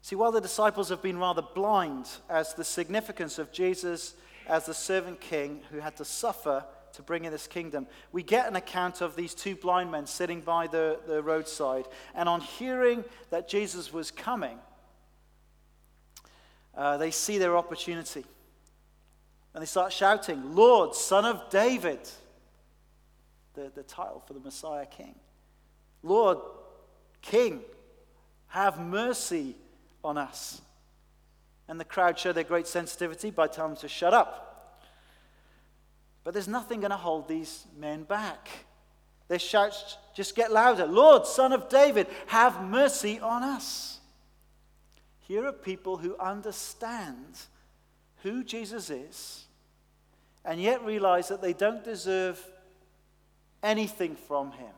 See, 0.00 0.14
while 0.14 0.30
the 0.30 0.40
disciples 0.40 0.90
have 0.90 1.02
been 1.02 1.18
rather 1.18 1.42
blind 1.42 2.08
as 2.30 2.54
the 2.54 2.62
significance 2.62 3.38
of 3.38 3.50
Jesus 3.50 4.14
as 4.46 4.66
the 4.66 4.74
servant 4.74 5.20
king 5.20 5.62
who 5.72 5.80
had 5.80 5.96
to 5.96 6.04
suffer 6.04 6.64
to 6.92 7.02
bring 7.02 7.24
in 7.24 7.32
this 7.32 7.48
kingdom, 7.48 7.88
we 8.12 8.22
get 8.22 8.46
an 8.46 8.54
account 8.54 9.00
of 9.00 9.16
these 9.16 9.34
two 9.34 9.56
blind 9.56 9.90
men 9.90 10.06
sitting 10.06 10.40
by 10.40 10.68
the, 10.68 11.00
the 11.08 11.20
roadside. 11.20 11.86
And 12.14 12.28
on 12.28 12.42
hearing 12.42 13.04
that 13.30 13.48
Jesus 13.48 13.92
was 13.92 14.12
coming, 14.12 14.58
uh, 16.76 16.96
they 16.96 17.10
see 17.10 17.38
their 17.38 17.56
opportunity. 17.56 18.24
And 19.54 19.62
they 19.62 19.66
start 19.66 19.92
shouting, 19.92 20.54
Lord, 20.54 20.94
Son 20.94 21.24
of 21.24 21.48
David, 21.48 22.00
the, 23.54 23.70
the 23.74 23.84
title 23.84 24.22
for 24.26 24.32
the 24.32 24.40
Messiah 24.40 24.86
King. 24.86 25.14
Lord, 26.02 26.38
King, 27.22 27.62
have 28.48 28.78
mercy 28.78 29.56
on 30.04 30.18
us. 30.18 30.60
And 31.68 31.80
the 31.80 31.84
crowd 31.84 32.18
show 32.18 32.32
their 32.32 32.44
great 32.44 32.66
sensitivity 32.66 33.30
by 33.30 33.46
telling 33.46 33.72
them 33.72 33.80
to 33.80 33.88
shut 33.88 34.12
up. 34.12 34.80
But 36.24 36.34
there's 36.34 36.48
nothing 36.48 36.80
going 36.80 36.90
to 36.90 36.96
hold 36.96 37.28
these 37.28 37.64
men 37.78 38.02
back. 38.02 38.48
Their 39.28 39.38
shouts 39.38 39.96
just 40.14 40.34
get 40.34 40.52
louder 40.52 40.86
Lord, 40.86 41.26
Son 41.26 41.52
of 41.52 41.68
David, 41.68 42.06
have 42.26 42.62
mercy 42.62 43.20
on 43.20 43.42
us. 43.42 43.98
Here 45.34 45.46
are 45.46 45.52
people 45.52 45.96
who 45.96 46.16
understand 46.18 47.40
who 48.22 48.44
Jesus 48.44 48.88
is 48.88 49.46
and 50.44 50.60
yet 50.60 50.84
realize 50.84 51.26
that 51.26 51.42
they 51.42 51.52
don't 51.52 51.82
deserve 51.82 52.40
anything 53.60 54.14
from 54.14 54.52
him. 54.52 54.70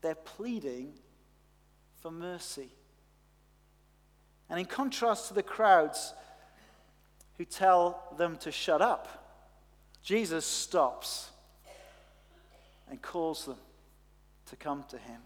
They're 0.00 0.14
pleading 0.14 0.94
for 2.00 2.10
mercy. 2.10 2.70
And 4.48 4.58
in 4.58 4.64
contrast 4.64 5.28
to 5.28 5.34
the 5.34 5.42
crowds 5.42 6.14
who 7.36 7.44
tell 7.44 8.14
them 8.16 8.38
to 8.38 8.50
shut 8.50 8.80
up, 8.80 9.36
Jesus 10.02 10.46
stops 10.46 11.28
and 12.88 13.02
calls 13.02 13.44
them 13.44 13.58
to 14.46 14.56
come 14.56 14.82
to 14.88 14.96
him. 14.96 15.20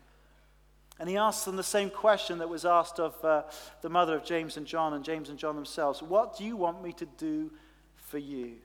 And 1.00 1.08
he 1.08 1.16
asks 1.16 1.46
them 1.46 1.56
the 1.56 1.62
same 1.62 1.88
question 1.88 2.38
that 2.38 2.48
was 2.50 2.66
asked 2.66 3.00
of 3.00 3.24
uh, 3.24 3.44
the 3.80 3.88
mother 3.88 4.14
of 4.14 4.22
James 4.22 4.58
and 4.58 4.66
John 4.66 4.92
and 4.92 5.02
James 5.02 5.30
and 5.30 5.38
John 5.38 5.56
themselves 5.56 6.02
What 6.02 6.36
do 6.36 6.44
you 6.44 6.56
want 6.56 6.82
me 6.82 6.92
to 6.92 7.06
do 7.06 7.50
for 7.96 8.18
you? 8.18 8.56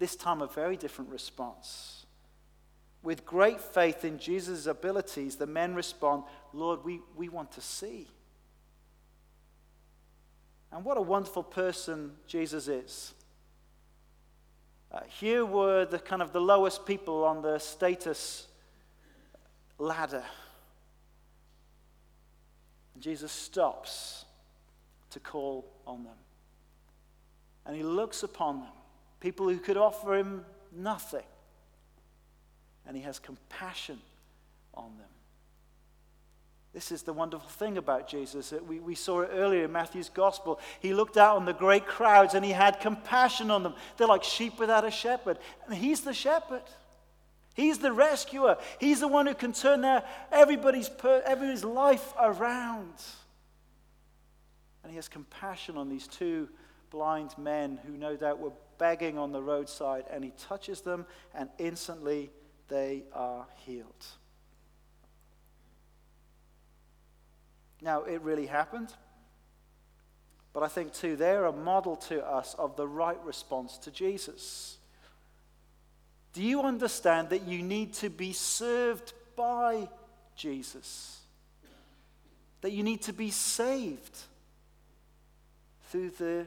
This 0.00 0.16
time, 0.16 0.42
a 0.42 0.48
very 0.48 0.76
different 0.76 1.12
response. 1.12 2.04
With 3.04 3.24
great 3.24 3.60
faith 3.60 4.04
in 4.04 4.18
Jesus' 4.18 4.66
abilities, 4.66 5.36
the 5.36 5.46
men 5.46 5.76
respond, 5.76 6.24
Lord, 6.52 6.84
we, 6.84 7.00
we 7.16 7.28
want 7.28 7.52
to 7.52 7.60
see. 7.60 8.08
And 10.72 10.84
what 10.84 10.96
a 10.96 11.02
wonderful 11.02 11.44
person 11.44 12.12
Jesus 12.26 12.66
is. 12.66 13.14
Uh, 14.90 15.00
here 15.20 15.46
were 15.46 15.84
the 15.84 16.00
kind 16.00 16.22
of 16.22 16.32
the 16.32 16.40
lowest 16.40 16.86
people 16.86 17.24
on 17.24 17.40
the 17.40 17.60
status 17.60 18.48
ladder. 19.78 20.24
Jesus 23.02 23.32
stops 23.32 24.24
to 25.10 25.20
call 25.20 25.66
on 25.86 26.04
them. 26.04 26.14
And 27.66 27.76
he 27.76 27.82
looks 27.82 28.22
upon 28.22 28.60
them, 28.60 28.72
people 29.20 29.48
who 29.48 29.58
could 29.58 29.76
offer 29.76 30.14
him 30.14 30.44
nothing. 30.72 31.24
And 32.86 32.96
he 32.96 33.02
has 33.02 33.18
compassion 33.18 33.98
on 34.74 34.96
them. 34.98 35.08
This 36.72 36.90
is 36.90 37.02
the 37.02 37.12
wonderful 37.12 37.48
thing 37.48 37.76
about 37.76 38.08
Jesus. 38.08 38.54
We, 38.66 38.80
we 38.80 38.94
saw 38.94 39.20
it 39.20 39.30
earlier 39.32 39.64
in 39.64 39.72
Matthew's 39.72 40.08
gospel. 40.08 40.58
He 40.80 40.94
looked 40.94 41.18
out 41.18 41.36
on 41.36 41.44
the 41.44 41.52
great 41.52 41.86
crowds 41.86 42.34
and 42.34 42.44
he 42.44 42.52
had 42.52 42.80
compassion 42.80 43.50
on 43.50 43.62
them. 43.62 43.74
They're 43.96 44.06
like 44.06 44.24
sheep 44.24 44.58
without 44.58 44.84
a 44.84 44.90
shepherd. 44.90 45.38
And 45.66 45.74
he's 45.74 46.00
the 46.00 46.14
shepherd. 46.14 46.62
He's 47.54 47.78
the 47.78 47.92
rescuer. 47.92 48.56
He's 48.80 49.00
the 49.00 49.08
one 49.08 49.26
who 49.26 49.34
can 49.34 49.52
turn 49.52 49.82
their, 49.82 50.04
everybody's, 50.30 50.90
everybody's 51.04 51.64
life 51.64 52.12
around. 52.18 52.94
And 54.82 54.90
he 54.90 54.96
has 54.96 55.08
compassion 55.08 55.76
on 55.76 55.88
these 55.88 56.06
two 56.06 56.48
blind 56.90 57.36
men 57.38 57.78
who 57.86 57.96
no 57.96 58.16
doubt 58.16 58.38
were 58.38 58.52
begging 58.78 59.18
on 59.18 59.32
the 59.32 59.42
roadside. 59.42 60.04
And 60.10 60.24
he 60.24 60.32
touches 60.38 60.80
them, 60.80 61.06
and 61.34 61.50
instantly 61.58 62.30
they 62.68 63.04
are 63.12 63.46
healed. 63.66 64.06
Now, 67.82 68.04
it 68.04 68.22
really 68.22 68.46
happened. 68.46 68.92
But 70.52 70.62
I 70.62 70.68
think, 70.68 70.92
too, 70.92 71.16
they're 71.16 71.46
a 71.46 71.52
model 71.52 71.96
to 71.96 72.24
us 72.26 72.54
of 72.54 72.76
the 72.76 72.86
right 72.86 73.22
response 73.24 73.78
to 73.78 73.90
Jesus. 73.90 74.78
Do 76.32 76.42
you 76.42 76.62
understand 76.62 77.30
that 77.30 77.46
you 77.46 77.62
need 77.62 77.92
to 77.94 78.08
be 78.08 78.32
served 78.32 79.12
by 79.36 79.88
Jesus? 80.34 81.20
That 82.62 82.72
you 82.72 82.82
need 82.82 83.02
to 83.02 83.12
be 83.12 83.30
saved 83.30 84.18
through 85.90 86.10
the 86.10 86.46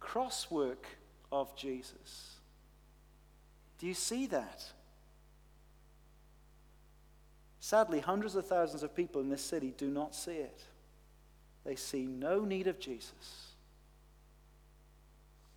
cross 0.00 0.50
work 0.50 0.86
of 1.30 1.54
Jesus? 1.56 2.36
Do 3.78 3.86
you 3.86 3.94
see 3.94 4.26
that? 4.26 4.64
Sadly, 7.60 8.00
hundreds 8.00 8.34
of 8.34 8.46
thousands 8.46 8.82
of 8.82 8.94
people 8.94 9.20
in 9.20 9.30
this 9.30 9.42
city 9.42 9.72
do 9.76 9.88
not 9.88 10.14
see 10.14 10.36
it. 10.36 10.60
They 11.64 11.76
see 11.76 12.04
no 12.04 12.44
need 12.44 12.66
of 12.66 12.78
Jesus. 12.78 13.52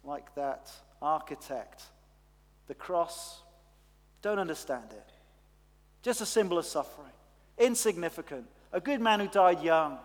Like 0.03 0.33
that 0.35 0.71
architect, 1.01 1.83
the 2.67 2.75
cross, 2.75 3.41
don't 4.27 4.39
understand 4.39 4.91
it. 4.91 5.09
Just 6.01 6.19
a 6.19 6.25
symbol 6.25 6.57
of 6.57 6.65
suffering, 6.65 7.13
insignificant, 7.57 8.45
a 8.73 8.81
good 8.81 8.99
man 8.99 9.21
who 9.21 9.27
died 9.29 9.63
young. 9.63 9.97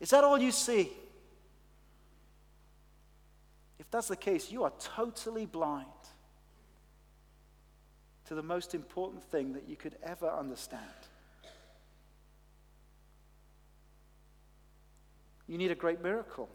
Is 0.00 0.10
that 0.10 0.24
all 0.24 0.36
you 0.36 0.50
see? 0.50 0.90
If 3.78 3.88
that's 3.90 4.08
the 4.08 4.16
case, 4.16 4.50
you 4.50 4.64
are 4.64 4.72
totally 4.80 5.46
blind 5.46 5.86
to 8.26 8.34
the 8.34 8.42
most 8.42 8.74
important 8.74 9.22
thing 9.30 9.52
that 9.52 9.68
you 9.68 9.76
could 9.76 9.94
ever 10.02 10.28
understand. 10.28 10.82
You 15.46 15.56
need 15.56 15.70
a 15.70 15.76
great 15.76 16.02
miracle 16.02 16.48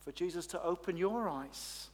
for 0.00 0.12
Jesus 0.12 0.46
to 0.46 0.62
open 0.62 0.96
your 0.96 1.28
eyes. 1.28 1.88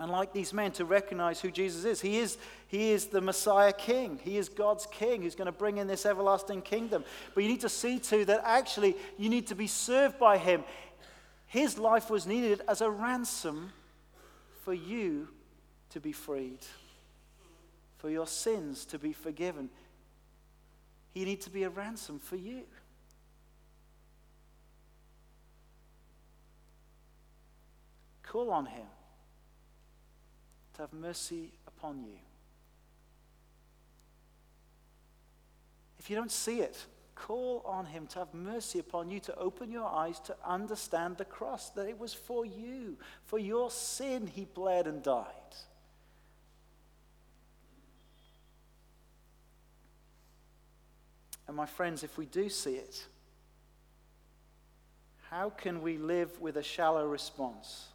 And 0.00 0.10
like 0.10 0.32
these 0.32 0.54
men, 0.54 0.72
to 0.72 0.86
recognize 0.86 1.42
who 1.42 1.50
Jesus 1.50 1.84
is. 1.84 2.00
He 2.00 2.16
is, 2.16 2.38
he 2.68 2.92
is 2.92 3.08
the 3.08 3.20
Messiah 3.20 3.74
King. 3.74 4.18
He 4.24 4.38
is 4.38 4.48
God's 4.48 4.86
King 4.86 5.20
who's 5.20 5.34
going 5.34 5.44
to 5.44 5.52
bring 5.52 5.76
in 5.76 5.86
this 5.86 6.06
everlasting 6.06 6.62
kingdom. 6.62 7.04
But 7.34 7.44
you 7.44 7.50
need 7.50 7.60
to 7.60 7.68
see, 7.68 7.98
too, 7.98 8.24
that 8.24 8.40
actually 8.42 8.96
you 9.18 9.28
need 9.28 9.48
to 9.48 9.54
be 9.54 9.66
served 9.66 10.18
by 10.18 10.38
Him. 10.38 10.64
His 11.44 11.76
life 11.76 12.08
was 12.08 12.26
needed 12.26 12.62
as 12.66 12.80
a 12.80 12.88
ransom 12.88 13.72
for 14.64 14.72
you 14.72 15.28
to 15.90 16.00
be 16.00 16.12
freed, 16.12 16.60
for 17.98 18.08
your 18.08 18.26
sins 18.26 18.86
to 18.86 18.98
be 18.98 19.12
forgiven. 19.12 19.68
He 21.12 21.26
needs 21.26 21.44
to 21.44 21.50
be 21.50 21.64
a 21.64 21.68
ransom 21.68 22.20
for 22.20 22.36
you. 22.36 22.62
Call 28.22 28.50
on 28.50 28.64
Him 28.64 28.86
have 30.82 30.92
mercy 30.92 31.52
upon 31.66 32.02
you. 32.02 32.18
If 35.98 36.08
you 36.08 36.16
don't 36.16 36.32
see 36.32 36.60
it, 36.60 36.86
call 37.14 37.62
on 37.66 37.86
Him 37.86 38.06
to 38.08 38.20
have 38.20 38.32
mercy 38.32 38.78
upon 38.78 39.10
you, 39.10 39.20
to 39.20 39.36
open 39.36 39.70
your 39.70 39.86
eyes 39.86 40.18
to 40.20 40.36
understand 40.44 41.18
the 41.18 41.24
cross, 41.24 41.70
that 41.70 41.86
it 41.86 41.98
was 41.98 42.14
for 42.14 42.46
you. 42.46 42.96
For 43.24 43.38
your 43.38 43.70
sin, 43.70 44.26
He 44.26 44.46
bled 44.46 44.86
and 44.86 45.02
died. 45.02 45.26
And 51.46 51.56
my 51.56 51.66
friends, 51.66 52.02
if 52.04 52.16
we 52.16 52.26
do 52.26 52.48
see 52.48 52.76
it, 52.76 53.04
how 55.30 55.50
can 55.50 55.82
we 55.82 55.98
live 55.98 56.40
with 56.40 56.56
a 56.56 56.62
shallow 56.62 57.06
response 57.06 57.88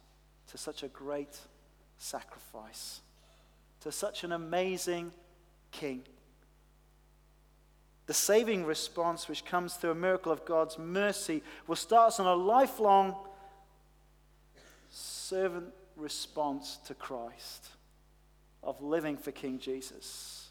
to 0.50 0.58
such 0.58 0.82
a 0.82 0.88
great 0.88 1.38
sacrifice, 1.98 3.00
to 3.80 3.92
such 3.92 4.24
an 4.24 4.32
amazing 4.32 5.12
King? 5.70 6.02
The 8.06 8.14
saving 8.14 8.64
response, 8.64 9.28
which 9.28 9.44
comes 9.44 9.74
through 9.74 9.90
a 9.90 9.96
miracle 9.96 10.30
of 10.30 10.44
God's 10.44 10.78
mercy, 10.78 11.42
will 11.66 11.76
start 11.76 12.08
us 12.08 12.20
on 12.20 12.26
a 12.26 12.34
lifelong 12.34 13.16
servant 14.90 15.72
response 15.96 16.78
to 16.86 16.94
Christ 16.94 17.68
of 18.62 18.80
living 18.82 19.16
for 19.16 19.32
King 19.32 19.58
Jesus. 19.58 20.50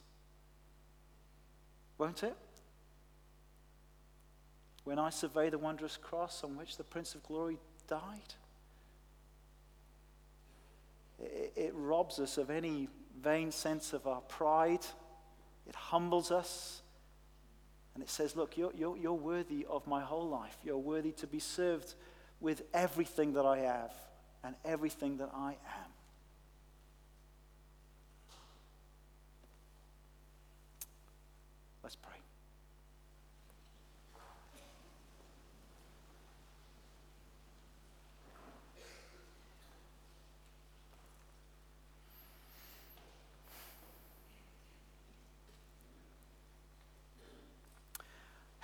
Won't 1.97 2.23
it? 2.23 2.35
When 4.83 4.99
I 4.99 5.09
survey 5.09 5.49
the 5.49 5.57
wondrous 5.57 5.97
cross 5.97 6.43
on 6.43 6.57
which 6.57 6.77
the 6.77 6.83
Prince 6.83 7.15
of 7.15 7.23
Glory 7.23 7.57
died, 7.87 8.35
it, 11.55 11.73
robs 11.75 12.19
us 12.19 12.37
of 12.37 12.49
any 12.49 12.87
vain 13.21 13.51
sense 13.51 13.93
of 13.93 14.07
our 14.07 14.21
pride. 14.21 14.85
It 15.67 15.75
humbles 15.75 16.31
us. 16.31 16.81
And 17.93 18.03
it 18.03 18.09
says, 18.09 18.35
Look, 18.35 18.57
you're, 18.57 18.73
you're, 18.75 18.97
you're 18.97 19.13
worthy 19.13 19.65
of 19.69 19.87
my 19.87 20.01
whole 20.01 20.27
life. 20.27 20.57
You're 20.63 20.77
worthy 20.77 21.11
to 21.13 21.27
be 21.27 21.39
served 21.39 21.93
with 22.39 22.63
everything 22.73 23.33
that 23.33 23.45
I 23.45 23.59
have 23.59 23.93
and 24.43 24.55
everything 24.63 25.17
that 25.17 25.31
I 25.33 25.51
am. 25.51 25.91
Let's 31.81 31.95
pray. 31.95 32.15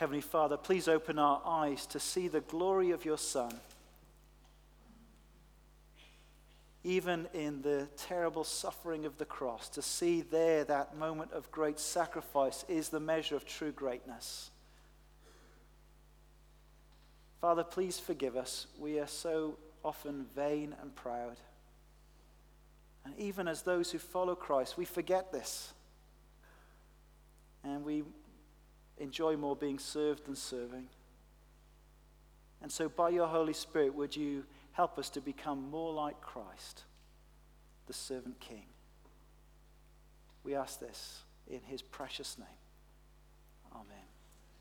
Heavenly 0.02 0.22
Father, 0.22 0.58
please 0.58 0.88
open 0.88 1.20
our 1.20 1.44
eyes 1.46 1.86
to 1.86 2.00
see 2.00 2.28
the 2.28 2.42
glory 2.42 2.90
of 2.90 3.06
your 3.06 3.20
Son. 3.20 3.54
Even 6.84 7.28
in 7.36 7.62
the 7.62 7.88
terrible 7.98 8.44
suffering 8.44 9.06
of 9.06 9.20
the 9.20 9.26
cross, 9.26 9.70
to 9.70 9.84
see 9.84 10.22
there 10.22 10.64
that 10.64 10.98
moment 10.98 11.32
of 11.34 11.52
great 11.52 11.80
sacrifice 11.80 12.66
is 12.68 12.90
the 12.90 13.00
measure 13.00 13.36
of 13.36 13.46
true 13.46 13.72
greatness. 13.72 14.50
Father, 17.40 17.64
please 17.64 18.00
forgive 18.00 18.36
us. 18.36 18.66
We 18.80 18.98
are 18.98 19.06
so 19.06 19.56
often 19.86 20.26
vain 20.36 20.74
and 20.82 20.96
proud. 20.96 21.38
And 23.06 23.14
even 23.20 23.48
as 23.48 23.62
those 23.62 23.92
who 23.92 24.00
follow 24.00 24.34
Christ, 24.34 24.80
we 24.80 24.86
forget 24.86 25.32
this. 25.32 25.74
And 27.64 27.86
we 27.86 28.02
enjoy 28.98 29.36
more 29.36 29.56
being 29.56 29.80
served 29.80 30.26
than 30.26 30.36
serving. 30.36 30.88
And 32.62 32.72
so, 32.72 32.88
by 32.90 33.10
your 33.10 33.28
Holy 33.28 33.54
Spirit, 33.54 33.96
would 33.96 34.16
you 34.16 34.46
help 34.74 35.00
us 35.00 35.10
to 35.12 35.22
become 35.22 35.70
more 35.70 35.94
like 35.94 36.22
Christ, 36.22 36.84
the 37.88 37.94
servant 37.94 38.40
king? 38.40 38.66
We 40.44 40.56
ask 40.56 40.80
this 40.80 41.24
in 41.48 41.62
his 41.62 41.82
precious 41.82 42.38
name. 42.38 42.48
Amen. 43.74 44.11